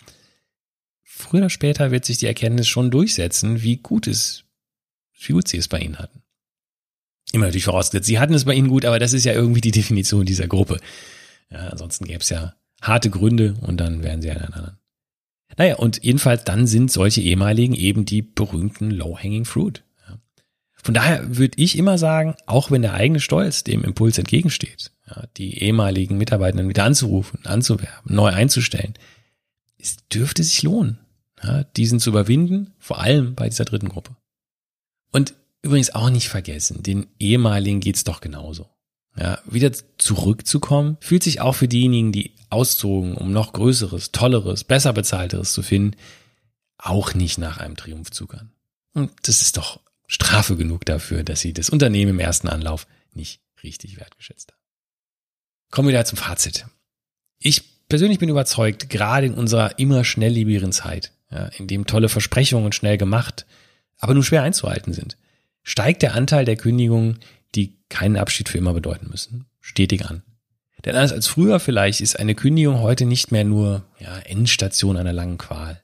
Früher 1.03 1.41
oder 1.41 1.51
später 1.51 1.91
wird 1.91 2.05
sich 2.05 2.19
die 2.19 2.27
Erkenntnis 2.27 2.69
schon 2.69 2.91
durchsetzen, 2.91 3.63
wie 3.63 3.77
gut 3.77 4.07
es, 4.07 4.45
wie 5.21 5.33
gut 5.33 5.49
sie 5.49 5.59
es 5.59 5.69
bei 5.69 5.81
ihnen 5.81 5.99
hatten. 5.99 6.23
Immer 7.33 7.47
natürlich 7.47 7.65
vorausgesetzt, 7.65 8.07
sie 8.07 8.19
hatten 8.19 8.35
es 8.35 8.45
bei 8.45 8.55
ihnen 8.55 8.69
gut, 8.69 8.85
aber 8.85 8.99
das 8.99 9.13
ist 9.13 9.25
ja 9.25 9.33
irgendwie 9.33 9.61
die 9.61 9.71
Definition 9.71 10.25
dieser 10.25 10.49
Gruppe. 10.49 10.81
Ja, 11.51 11.69
ansonsten 11.69 12.05
gäbe 12.05 12.21
es 12.21 12.31
ja 12.31 12.55
harte 12.81 13.11
Gründe 13.11 13.55
und 13.61 13.79
dann 13.79 14.03
wären 14.03 14.23
sie 14.23 14.31
einen 14.31 14.45
anderen. 14.45 14.79
Naja, 15.57 15.77
und 15.77 16.03
jedenfalls 16.03 16.45
dann 16.45 16.67
sind 16.67 16.91
solche 16.91 17.21
ehemaligen 17.21 17.75
eben 17.75 18.05
die 18.05 18.23
berühmten 18.23 18.91
Low-Hanging 18.91 19.45
Fruit. 19.45 19.83
Von 20.83 20.95
daher 20.95 21.37
würde 21.37 21.61
ich 21.61 21.77
immer 21.77 21.99
sagen, 21.99 22.35
auch 22.47 22.71
wenn 22.71 22.83
der 22.83 22.95
eigene 22.95 23.21
Stolz 23.21 23.65
dem 23.65 23.85
Impuls 23.85 24.19
entgegensteht, 24.19 24.93
ja, 25.07 25.25
die 25.37 25.63
ehemaligen 25.63 26.17
Mitarbeitenden 26.17 26.69
wieder 26.69 26.85
anzurufen, 26.85 27.45
anzuwerben, 27.45 28.15
neu 28.15 28.29
einzustellen, 28.31 28.95
es 29.79 29.97
dürfte 30.09 30.43
sich 30.43 30.63
lohnen, 30.63 30.99
ja, 31.43 31.65
diesen 31.65 32.01
zu 32.01 32.11
überwinden, 32.11 32.73
vor 32.79 33.01
allem 33.01 33.35
bei 33.35 33.49
dieser 33.49 33.65
dritten 33.65 33.89
Gruppe. 33.89 34.17
Und 35.13 35.35
übrigens 35.63 35.95
auch 35.95 36.11
nicht 36.11 36.29
vergessen, 36.29 36.83
den 36.83 37.07
ehemaligen 37.19 37.81
geht's 37.81 38.05
doch 38.05 38.21
genauso. 38.21 38.69
Ja, 39.17 39.39
wieder 39.45 39.73
zurückzukommen, 39.99 40.97
fühlt 41.01 41.25
sich 41.25 41.41
auch 41.41 41.55
für 41.55 41.69
diejenigen, 41.69 42.13
die 42.13 42.37
auszogen, 42.49 43.17
um 43.17 43.33
noch 43.33 43.53
größeres, 43.53 44.13
tolleres, 44.13 44.65
besser 44.65 44.93
bezahlteres 44.93 45.53
zu 45.53 45.63
finden, 45.63 45.97
auch 46.79 47.15
nicht 47.15 47.37
nach 47.37 47.59
einem 47.59 47.77
Triumphzug 47.77 48.35
an. 48.35 48.53
Und 48.95 49.11
das 49.23 49.43
ist 49.43 49.57
doch 49.57 49.81
Strafe 50.11 50.57
genug 50.57 50.85
dafür, 50.87 51.23
dass 51.23 51.41
sie 51.41 51.53
das 51.53 51.71
Unternehmen 51.71 52.11
im 52.11 52.19
ersten 52.19 52.49
Anlauf 52.49 52.89
nicht 53.15 53.41
richtig 53.63 53.97
wertgeschätzt 53.97 54.51
haben. 54.51 54.61
Kommen 55.71 55.87
wir 55.87 55.97
da 55.97 56.05
zum 56.05 56.19
Fazit. 56.19 56.67
Ich 57.39 57.87
persönlich 57.89 58.19
bin 58.19 58.29
überzeugt, 58.29 58.91
gerade 58.91 59.27
in 59.27 59.35
unserer 59.35 59.79
immer 59.79 60.03
schnelllebigen 60.05 60.73
Zeit, 60.73 61.13
ja, 61.31 61.47
in 61.47 61.69
dem 61.69 61.87
tolle 61.87 62.09
Versprechungen 62.09 62.73
schnell 62.73 62.99
gemacht, 62.99 63.47
aber 63.99 64.15
nur 64.15 64.25
schwer 64.25 64.43
einzuhalten 64.43 64.93
sind, 64.93 65.17
steigt 65.63 66.03
der 66.03 66.15
Anteil 66.15 66.45
der 66.45 66.57
Kündigungen, 66.57 67.21
die 67.55 67.79
keinen 67.89 68.17
Abschied 68.17 68.49
für 68.49 68.59
immer 68.59 68.75
bedeuten 68.75 69.09
müssen, 69.11 69.47
stetig 69.61 70.07
an. 70.07 70.25
Denn 70.85 70.97
anders 70.97 71.13
als 71.13 71.29
früher 71.29 71.61
vielleicht 71.61 72.01
ist 72.01 72.19
eine 72.19 72.35
Kündigung 72.35 72.81
heute 72.81 73.05
nicht 73.05 73.31
mehr 73.31 73.45
nur 73.45 73.85
ja, 74.01 74.19
Endstation 74.19 74.97
einer 74.97 75.13
langen 75.13 75.39
Qual. 75.39 75.81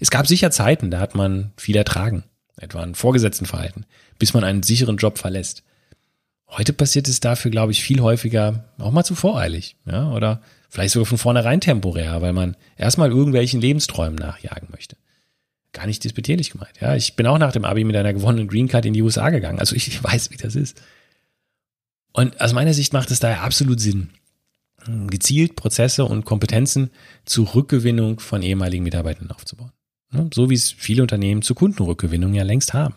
Es 0.00 0.10
gab 0.10 0.26
sicher 0.26 0.50
Zeiten, 0.50 0.90
da 0.90 0.98
hat 0.98 1.14
man 1.14 1.52
viel 1.56 1.76
ertragen, 1.76 2.24
etwa 2.56 2.82
ein 2.82 2.94
Vorgesetztenverhalten, 2.94 3.86
bis 4.18 4.34
man 4.34 4.44
einen 4.44 4.62
sicheren 4.62 4.96
Job 4.96 5.18
verlässt. 5.18 5.62
Heute 6.48 6.72
passiert 6.72 7.08
es 7.08 7.20
dafür, 7.20 7.50
glaube 7.50 7.72
ich, 7.72 7.82
viel 7.82 8.00
häufiger 8.00 8.64
auch 8.78 8.92
mal 8.92 9.04
zu 9.04 9.14
voreilig, 9.14 9.76
ja, 9.86 10.10
oder 10.12 10.42
vielleicht 10.68 10.92
sogar 10.92 11.06
von 11.06 11.18
vornherein 11.18 11.60
temporär, 11.60 12.20
weil 12.20 12.34
man 12.34 12.56
erstmal 12.76 13.10
irgendwelchen 13.10 13.60
Lebensträumen 13.60 14.16
nachjagen 14.16 14.68
möchte. 14.70 14.96
Gar 15.72 15.86
nicht 15.86 16.04
disputierlich 16.04 16.50
gemeint, 16.50 16.78
ja. 16.80 16.94
Ich 16.94 17.16
bin 17.16 17.26
auch 17.26 17.38
nach 17.38 17.52
dem 17.52 17.64
Abi 17.64 17.84
mit 17.84 17.96
einer 17.96 18.12
gewonnenen 18.12 18.48
Green 18.48 18.68
Card 18.68 18.84
in 18.84 18.92
die 18.92 19.02
USA 19.02 19.30
gegangen, 19.30 19.58
also 19.58 19.74
ich 19.74 20.02
weiß, 20.04 20.30
wie 20.30 20.36
das 20.36 20.54
ist. 20.54 20.82
Und 22.12 22.38
aus 22.42 22.52
meiner 22.52 22.74
Sicht 22.74 22.92
macht 22.92 23.10
es 23.10 23.20
daher 23.20 23.42
absolut 23.42 23.80
Sinn, 23.80 24.10
gezielt 25.06 25.56
Prozesse 25.56 26.04
und 26.04 26.26
Kompetenzen 26.26 26.90
zur 27.24 27.54
Rückgewinnung 27.54 28.20
von 28.20 28.42
ehemaligen 28.42 28.84
Mitarbeitern 28.84 29.30
aufzubauen. 29.30 29.72
So 30.32 30.50
wie 30.50 30.54
es 30.54 30.70
viele 30.70 31.02
Unternehmen 31.02 31.42
zur 31.42 31.56
Kundenrückgewinnung 31.56 32.34
ja 32.34 32.42
längst 32.42 32.74
haben. 32.74 32.94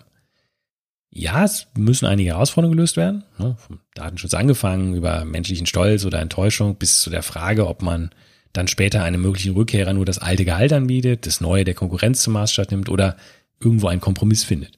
Ja, 1.10 1.46
es 1.46 1.68
müssen 1.78 2.08
einige 2.08 2.32
Herausforderungen 2.32 2.76
gelöst 2.76 2.98
werden, 2.98 3.24
vom 3.38 3.80
Datenschutz 3.94 4.34
angefangen, 4.34 4.96
über 4.96 5.24
menschlichen 5.24 5.66
Stolz 5.66 6.04
oder 6.04 6.20
Enttäuschung 6.20 6.76
bis 6.76 7.00
zu 7.00 7.10
der 7.10 7.24
Frage, 7.24 7.68
ob 7.68 7.82
man 7.82 8.10
dann 8.52 8.68
später 8.68 9.04
einem 9.04 9.22
möglichen 9.22 9.54
Rückkehrer 9.54 9.94
nur 9.94 10.06
das 10.06 10.18
alte 10.18 10.44
Gehalt 10.44 10.74
anbietet, 10.74 11.26
das 11.26 11.40
neue 11.40 11.64
der 11.64 11.74
Konkurrenz 11.74 12.22
zum 12.22 12.34
Maßstab 12.34 12.70
nimmt 12.72 12.90
oder 12.90 13.16
irgendwo 13.62 13.88
einen 13.88 14.02
Kompromiss 14.02 14.44
findet. 14.44 14.78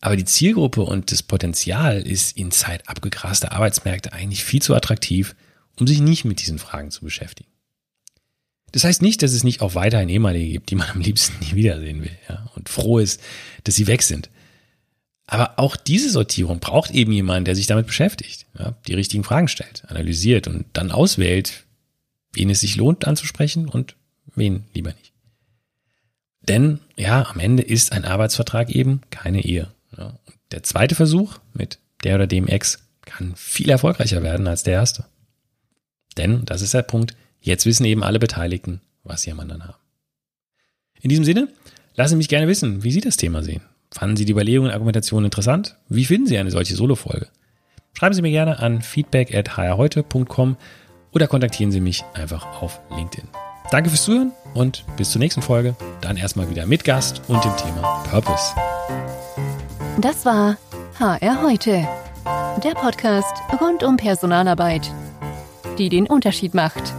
Aber 0.00 0.16
die 0.16 0.24
Zielgruppe 0.24 0.82
und 0.82 1.12
das 1.12 1.22
Potenzial 1.22 2.02
ist 2.02 2.36
in 2.36 2.50
Zeit 2.50 2.88
abgegraster 2.88 3.52
Arbeitsmärkte 3.52 4.12
eigentlich 4.12 4.44
viel 4.44 4.60
zu 4.60 4.74
attraktiv, 4.74 5.36
um 5.78 5.86
sich 5.86 6.00
nicht 6.00 6.24
mit 6.24 6.40
diesen 6.40 6.58
Fragen 6.58 6.90
zu 6.90 7.04
beschäftigen. 7.04 7.50
Das 8.74 8.82
heißt 8.82 9.02
nicht, 9.02 9.22
dass 9.22 9.32
es 9.32 9.44
nicht 9.44 9.60
auch 9.62 9.76
weiterhin 9.76 10.08
ehemalige 10.08 10.50
gibt, 10.50 10.68
die 10.68 10.74
man 10.74 10.90
am 10.90 11.00
liebsten 11.00 11.38
nie 11.38 11.54
wiedersehen 11.54 12.02
will, 12.02 12.18
ja, 12.28 12.50
und 12.56 12.68
froh 12.68 12.98
ist, 12.98 13.20
dass 13.62 13.76
sie 13.76 13.86
weg 13.86 14.02
sind. 14.02 14.30
Aber 15.26 15.60
auch 15.60 15.76
diese 15.76 16.10
Sortierung 16.10 16.58
braucht 16.58 16.90
eben 16.90 17.12
jemanden, 17.12 17.44
der 17.44 17.54
sich 17.54 17.68
damit 17.68 17.86
beschäftigt, 17.86 18.46
ja, 18.58 18.74
die 18.88 18.94
richtigen 18.94 19.22
Fragen 19.22 19.46
stellt, 19.46 19.84
analysiert 19.86 20.48
und 20.48 20.64
dann 20.72 20.90
auswählt, 20.90 21.62
wen 22.32 22.50
es 22.50 22.62
sich 22.62 22.74
lohnt 22.74 23.06
anzusprechen 23.06 23.68
und 23.68 23.94
wen 24.34 24.64
lieber 24.74 24.90
nicht. 24.90 25.12
Denn 26.40 26.80
ja, 26.96 27.28
am 27.30 27.38
Ende 27.38 27.62
ist 27.62 27.92
ein 27.92 28.04
Arbeitsvertrag 28.04 28.70
eben 28.70 29.02
keine 29.10 29.44
Ehe. 29.44 29.70
Ja. 29.96 30.18
der 30.50 30.64
zweite 30.64 30.96
Versuch 30.96 31.38
mit 31.52 31.78
der 32.02 32.16
oder 32.16 32.26
dem 32.26 32.48
Ex 32.48 32.80
kann 33.02 33.36
viel 33.36 33.70
erfolgreicher 33.70 34.24
werden 34.24 34.48
als 34.48 34.64
der 34.64 34.74
erste. 34.74 35.04
Denn, 36.16 36.44
das 36.44 36.60
ist 36.60 36.74
der 36.74 36.82
Punkt, 36.82 37.14
jetzt 37.44 37.66
wissen 37.66 37.84
eben 37.84 38.02
alle 38.02 38.18
Beteiligten, 38.18 38.80
was 39.04 39.22
sie 39.22 39.30
am 39.30 39.40
anderen 39.40 39.64
haben. 39.64 39.78
In 41.00 41.10
diesem 41.10 41.24
Sinne, 41.24 41.48
lassen 41.94 42.12
Sie 42.12 42.16
mich 42.16 42.28
gerne 42.28 42.48
wissen, 42.48 42.82
wie 42.82 42.90
Sie 42.90 43.02
das 43.02 43.16
Thema 43.16 43.42
sehen. 43.42 43.62
Fanden 43.90 44.16
Sie 44.16 44.24
die 44.24 44.32
Überlegungen 44.32 44.70
und 44.70 44.74
Argumentation 44.74 45.24
interessant? 45.24 45.76
Wie 45.88 46.06
finden 46.06 46.26
Sie 46.26 46.38
eine 46.38 46.50
solche 46.50 46.74
Solo-Folge? 46.74 47.28
Schreiben 47.92 48.14
Sie 48.14 48.22
mir 48.22 48.30
gerne 48.30 48.58
an 48.58 48.82
feedback.hrheute.com 48.82 50.56
oder 51.12 51.28
kontaktieren 51.28 51.70
Sie 51.70 51.80
mich 51.80 52.02
einfach 52.14 52.62
auf 52.62 52.80
LinkedIn. 52.96 53.28
Danke 53.70 53.90
fürs 53.90 54.04
Zuhören 54.04 54.32
und 54.54 54.84
bis 54.96 55.10
zur 55.10 55.20
nächsten 55.20 55.42
Folge. 55.42 55.76
Dann 56.00 56.16
erstmal 56.16 56.50
wieder 56.50 56.66
mit 56.66 56.84
Gast 56.84 57.22
und 57.28 57.44
dem 57.44 57.56
Thema 57.56 58.02
Purpose. 58.10 58.54
Das 60.00 60.24
war 60.24 60.56
HR 60.98 61.42
heute, 61.42 61.86
der 62.64 62.74
Podcast 62.74 63.36
rund 63.60 63.82
um 63.82 63.96
Personalarbeit, 63.96 64.90
die 65.78 65.88
den 65.88 66.06
Unterschied 66.06 66.54
macht. 66.54 66.94